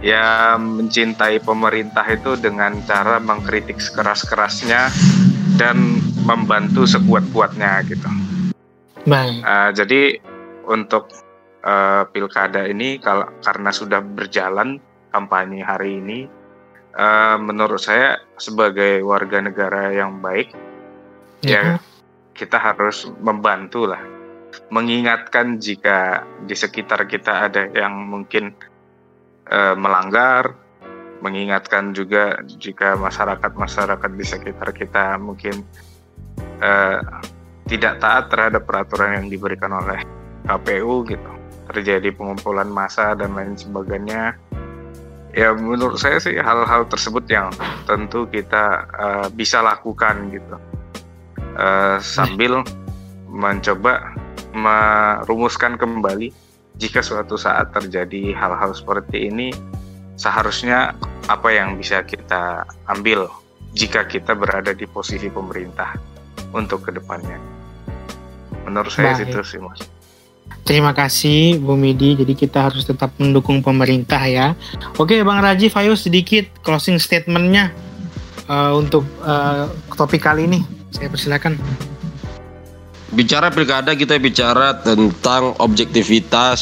ya 0.01 0.57
mencintai 0.57 1.41
pemerintah 1.41 2.05
itu 2.09 2.37
dengan 2.37 2.81
cara 2.85 3.21
mengkritik 3.21 3.77
sekeras-kerasnya 3.77 4.89
dan 5.61 6.01
membantu 6.33 6.87
sekuat-kuatnya 6.87 7.83
gitu. 7.87 8.07
Baik. 9.05 9.41
Uh, 9.43 9.69
jadi 9.75 10.01
untuk 10.69 11.09
uh, 11.65 12.07
pilkada 12.09 12.69
ini 12.69 13.01
kalau 13.01 13.27
karena 13.41 13.69
sudah 13.73 13.99
berjalan 13.99 14.77
kampanye 15.11 15.65
hari 15.65 15.99
ini, 15.99 16.19
uh, 16.95 17.35
menurut 17.41 17.81
saya 17.81 18.21
sebagai 18.37 19.03
warga 19.03 19.41
negara 19.43 19.91
yang 19.91 20.21
baik, 20.23 20.53
ya 21.43 21.75
Ya. 21.75 21.83
kita 22.37 22.57
harus 22.57 23.09
membantu 23.19 23.89
lah 23.89 24.01
mengingatkan 24.71 25.59
jika 25.63 26.27
di 26.43 26.55
sekitar 26.55 27.07
kita 27.07 27.47
ada 27.47 27.71
yang 27.71 28.07
mungkin 28.07 28.51
uh, 29.47 29.75
melanggar, 29.79 30.55
mengingatkan 31.23 31.95
juga 31.95 32.41
jika 32.43 32.97
masyarakat-masyarakat 32.99 34.11
di 34.17 34.25
sekitar 34.25 34.69
kita 34.75 35.15
mungkin 35.21 35.63
uh, 36.61 36.99
tidak 37.67 38.03
taat 38.03 38.27
terhadap 38.27 38.67
peraturan 38.67 39.23
yang 39.23 39.27
diberikan 39.31 39.71
oleh 39.71 40.03
KPU 40.45 41.07
gitu. 41.07 41.31
Terjadi 41.71 42.11
pengumpulan 42.11 42.67
massa 42.67 43.15
dan 43.15 43.31
lain 43.37 43.55
sebagainya. 43.55 44.35
Ya 45.31 45.55
menurut 45.55 45.95
saya 45.95 46.19
sih 46.19 46.35
hal-hal 46.35 46.83
tersebut 46.91 47.23
yang 47.31 47.47
tentu 47.87 48.27
kita 48.27 48.83
uh, 48.91 49.27
bisa 49.31 49.63
lakukan 49.63 50.27
gitu. 50.35 50.55
Uh, 51.55 51.95
sambil 52.03 52.63
mencoba 53.31 54.11
merumuskan 54.51 55.79
kembali 55.79 56.35
jika 56.75 56.99
suatu 56.99 57.39
saat 57.39 57.71
terjadi 57.71 58.35
hal-hal 58.35 58.75
seperti 58.75 59.31
ini 59.31 59.55
seharusnya 60.19 60.91
apa 61.31 61.49
yang 61.55 61.79
bisa 61.79 62.03
kita 62.03 62.67
ambil 62.91 63.31
jika 63.71 64.03
kita 64.03 64.35
berada 64.35 64.75
di 64.75 64.83
posisi 64.83 65.31
pemerintah 65.31 66.10
untuk 66.53 66.85
ke 66.85 66.91
depannya 66.95 67.39
menurut 68.67 68.91
saya 68.91 69.17
Baik. 69.17 69.31
itu 69.31 69.41
sih 69.43 69.59
mas 69.59 69.81
Terima 70.61 70.93
kasih 70.93 71.57
Bu 71.57 71.73
Midi. 71.73 72.13
Jadi 72.13 72.37
kita 72.37 72.69
harus 72.69 72.85
tetap 72.85 73.09
mendukung 73.17 73.65
pemerintah 73.65 74.21
ya. 74.29 74.53
Oke 74.99 75.17
Bang 75.25 75.41
Rajiv, 75.41 75.73
ayo 75.73 75.97
sedikit 75.97 76.45
closing 76.61 77.01
statementnya 77.01 77.73
uh, 78.45 78.77
untuk 78.77 79.01
uh, 79.25 79.67
topik 79.97 80.21
kali 80.21 80.45
ini. 80.45 80.59
Saya 80.93 81.09
persilakan. 81.09 81.57
Bicara 83.11 83.51
pilkada 83.51 83.91
kita 83.97 84.15
bicara 84.21 84.79
tentang 84.79 85.57
objektivitas 85.59 86.61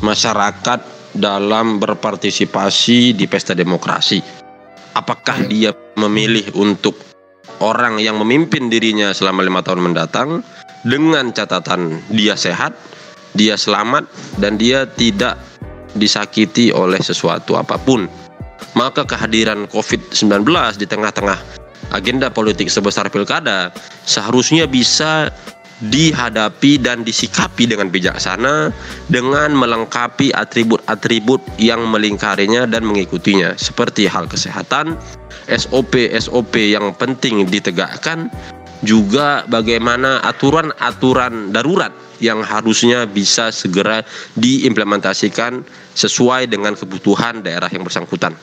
masyarakat 0.00 0.80
dalam 1.12 1.76
berpartisipasi 1.76 3.12
di 3.12 3.28
pesta 3.28 3.52
demokrasi. 3.52 4.24
Apakah 4.96 5.44
dia 5.44 5.76
memilih 6.00 6.48
untuk 6.56 7.11
orang 7.62 8.02
yang 8.02 8.18
memimpin 8.18 8.66
dirinya 8.66 9.14
selama 9.14 9.46
lima 9.46 9.62
tahun 9.62 9.86
mendatang 9.86 10.42
dengan 10.82 11.30
catatan 11.30 12.02
dia 12.10 12.34
sehat 12.34 12.74
dia 13.32 13.56
selamat 13.56 14.04
dan 14.42 14.60
dia 14.60 14.84
tidak 14.84 15.40
disakiti 15.96 16.72
oleh 16.72 17.00
sesuatu 17.00 17.56
apa 17.56 17.76
pun. 17.80 18.08
Maka 18.72 19.04
kehadiran 19.04 19.68
COVID-19 19.68 20.48
di 20.80 20.86
tengah-tengah 20.88 21.38
agenda 21.92 22.32
politik 22.32 22.72
sebesar 22.72 23.12
pilkada 23.12 23.68
seharusnya 24.08 24.64
bisa 24.64 25.28
dihadapi 25.82 26.78
dan 26.78 27.02
disikapi 27.02 27.66
dengan 27.66 27.90
bijaksana 27.90 28.70
dengan 29.10 29.50
melengkapi 29.58 30.30
atribut-atribut 30.30 31.42
yang 31.58 31.82
melingkarinya 31.90 32.70
dan 32.70 32.86
mengikutinya 32.86 33.58
seperti 33.58 34.06
hal 34.06 34.30
kesehatan, 34.30 34.94
SOP-SOP 35.50 36.54
yang 36.54 36.94
penting 36.94 37.50
ditegakkan, 37.50 38.30
juga 38.82 39.46
bagaimana 39.46 40.22
aturan-aturan 40.22 41.54
darurat 41.54 41.90
yang 42.22 42.42
harusnya 42.42 43.06
bisa 43.06 43.50
segera 43.50 44.06
diimplementasikan 44.38 45.66
sesuai 45.98 46.46
dengan 46.50 46.78
kebutuhan 46.78 47.42
daerah 47.42 47.70
yang 47.70 47.82
bersangkutan. 47.82 48.34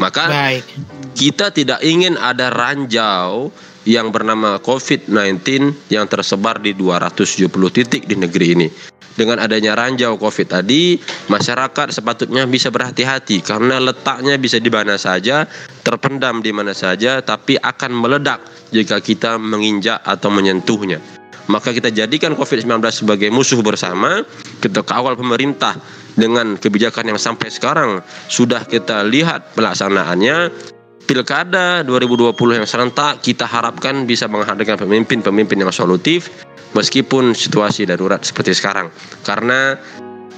Maka 0.00 0.32
Baik. 0.32 0.64
kita 1.12 1.52
tidak 1.52 1.84
ingin 1.84 2.16
ada 2.16 2.48
ranjau 2.48 3.52
yang 3.88 4.12
bernama 4.12 4.60
COVID-19 4.60 5.88
yang 5.92 6.04
tersebar 6.08 6.60
di 6.60 6.76
270 6.76 7.48
titik 7.72 8.04
di 8.04 8.16
negeri 8.16 8.46
ini. 8.56 8.68
Dengan 9.10 9.42
adanya 9.42 9.76
ranjau 9.76 10.16
COVID 10.16 10.48
tadi, 10.48 10.96
masyarakat 11.28 11.92
sepatutnya 11.92 12.46
bisa 12.48 12.72
berhati-hati 12.72 13.44
karena 13.44 13.76
letaknya 13.76 14.40
bisa 14.40 14.56
di 14.56 14.70
mana 14.72 14.96
saja, 14.96 15.44
terpendam 15.84 16.40
di 16.40 16.54
mana 16.54 16.72
saja, 16.72 17.20
tapi 17.20 17.58
akan 17.60 17.92
meledak 18.00 18.40
jika 18.72 19.02
kita 19.02 19.36
menginjak 19.36 20.00
atau 20.06 20.32
menyentuhnya 20.32 21.02
maka 21.50 21.74
kita 21.74 21.90
jadikan 21.90 22.38
COVID-19 22.38 22.78
sebagai 22.94 23.26
musuh 23.34 23.58
bersama, 23.58 24.22
kita 24.62 24.86
kawal 24.86 25.18
pemerintah 25.18 25.74
dengan 26.14 26.54
kebijakan 26.54 27.10
yang 27.10 27.20
sampai 27.20 27.50
sekarang 27.50 28.06
sudah 28.30 28.62
kita 28.62 29.02
lihat 29.02 29.58
pelaksanaannya. 29.58 30.70
Pilkada 31.10 31.82
2020 31.82 32.62
yang 32.62 32.68
serentak 32.70 33.18
kita 33.18 33.42
harapkan 33.42 34.06
bisa 34.06 34.30
menghadirkan 34.30 34.78
pemimpin-pemimpin 34.78 35.58
yang 35.58 35.74
solutif 35.74 36.30
meskipun 36.70 37.34
situasi 37.34 37.82
darurat 37.82 38.22
seperti 38.22 38.54
sekarang. 38.54 38.94
Karena 39.26 39.74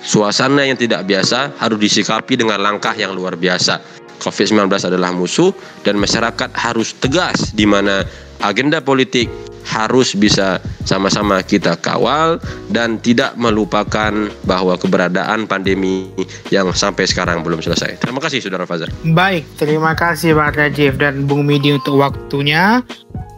suasana 0.00 0.64
yang 0.64 0.80
tidak 0.80 1.04
biasa 1.04 1.60
harus 1.60 1.76
disikapi 1.76 2.40
dengan 2.40 2.56
langkah 2.64 2.96
yang 2.96 3.12
luar 3.12 3.36
biasa. 3.36 4.00
COVID-19 4.22 4.70
adalah 4.70 5.10
musuh 5.10 5.50
dan 5.82 5.98
masyarakat 5.98 6.54
harus 6.54 6.94
tegas 6.94 7.50
di 7.50 7.66
mana 7.66 8.06
agenda 8.38 8.78
politik 8.78 9.26
harus 9.62 10.14
bisa 10.18 10.58
sama-sama 10.82 11.38
kita 11.42 11.78
kawal 11.78 12.42
dan 12.74 12.98
tidak 12.98 13.38
melupakan 13.38 14.10
bahwa 14.42 14.74
keberadaan 14.74 15.46
pandemi 15.46 16.10
yang 16.50 16.74
sampai 16.74 17.06
sekarang 17.06 17.46
belum 17.46 17.62
selesai. 17.62 18.02
Terima 18.02 18.18
kasih 18.18 18.42
Saudara 18.42 18.66
Fazar. 18.66 18.90
Baik, 19.06 19.46
terima 19.54 19.94
kasih 19.94 20.34
Pak 20.34 20.58
Rajiv 20.58 20.98
dan 20.98 21.24
Bung 21.30 21.46
Midi 21.46 21.74
untuk 21.74 22.02
waktunya. 22.02 22.82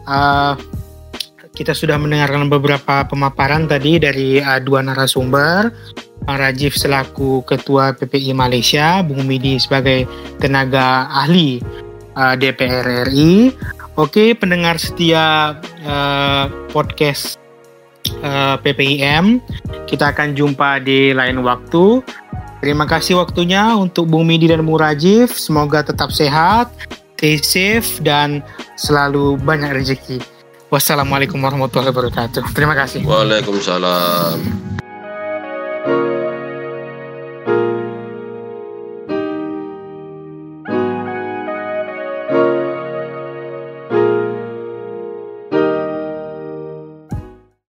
Uh, 0.05 0.53
kita 1.55 1.71
sudah 1.71 1.95
mendengarkan 1.95 2.51
beberapa 2.51 3.07
pemaparan 3.07 3.65
tadi 3.65 3.97
dari 3.97 4.43
uh, 4.43 4.59
dua 4.59 4.83
narasumber. 4.83 5.71
Pak 6.25 6.37
Rajiv 6.41 6.73
selaku 6.75 7.45
Ketua 7.47 7.95
PPI 7.95 8.35
Malaysia, 8.35 8.99
Bung 9.05 9.23
Midi 9.23 9.55
sebagai 9.61 10.09
tenaga 10.41 11.07
ahli 11.07 11.61
uh, 12.17 12.33
DPR 12.33 13.07
RI, 13.07 13.53
Oke, 13.95 14.35
pendengar 14.35 14.75
setia 14.75 15.55
uh, 15.87 16.51
podcast 16.75 17.39
uh, 18.19 18.59
PPIM, 18.59 19.39
kita 19.87 20.11
akan 20.11 20.35
jumpa 20.35 20.83
di 20.83 21.15
lain 21.15 21.39
waktu. 21.47 22.03
Terima 22.59 22.83
kasih 22.83 23.23
waktunya 23.23 23.71
untuk 23.79 24.11
Bung 24.11 24.27
Midi 24.27 24.51
dan 24.51 24.67
Bung 24.67 24.83
Rajiv. 24.83 25.31
Semoga 25.31 25.79
tetap 25.79 26.11
sehat, 26.11 26.75
stay 27.15 27.39
safe, 27.39 28.03
dan 28.03 28.43
selalu 28.75 29.39
banyak 29.39 29.71
rezeki. 29.71 30.34
Wassalamualaikum 30.69 31.37
warahmatullahi 31.41 31.93
wabarakatuh. 31.93 32.51
Terima 32.53 32.73
kasih. 32.73 33.05
Waalaikumsalam. 33.05 34.37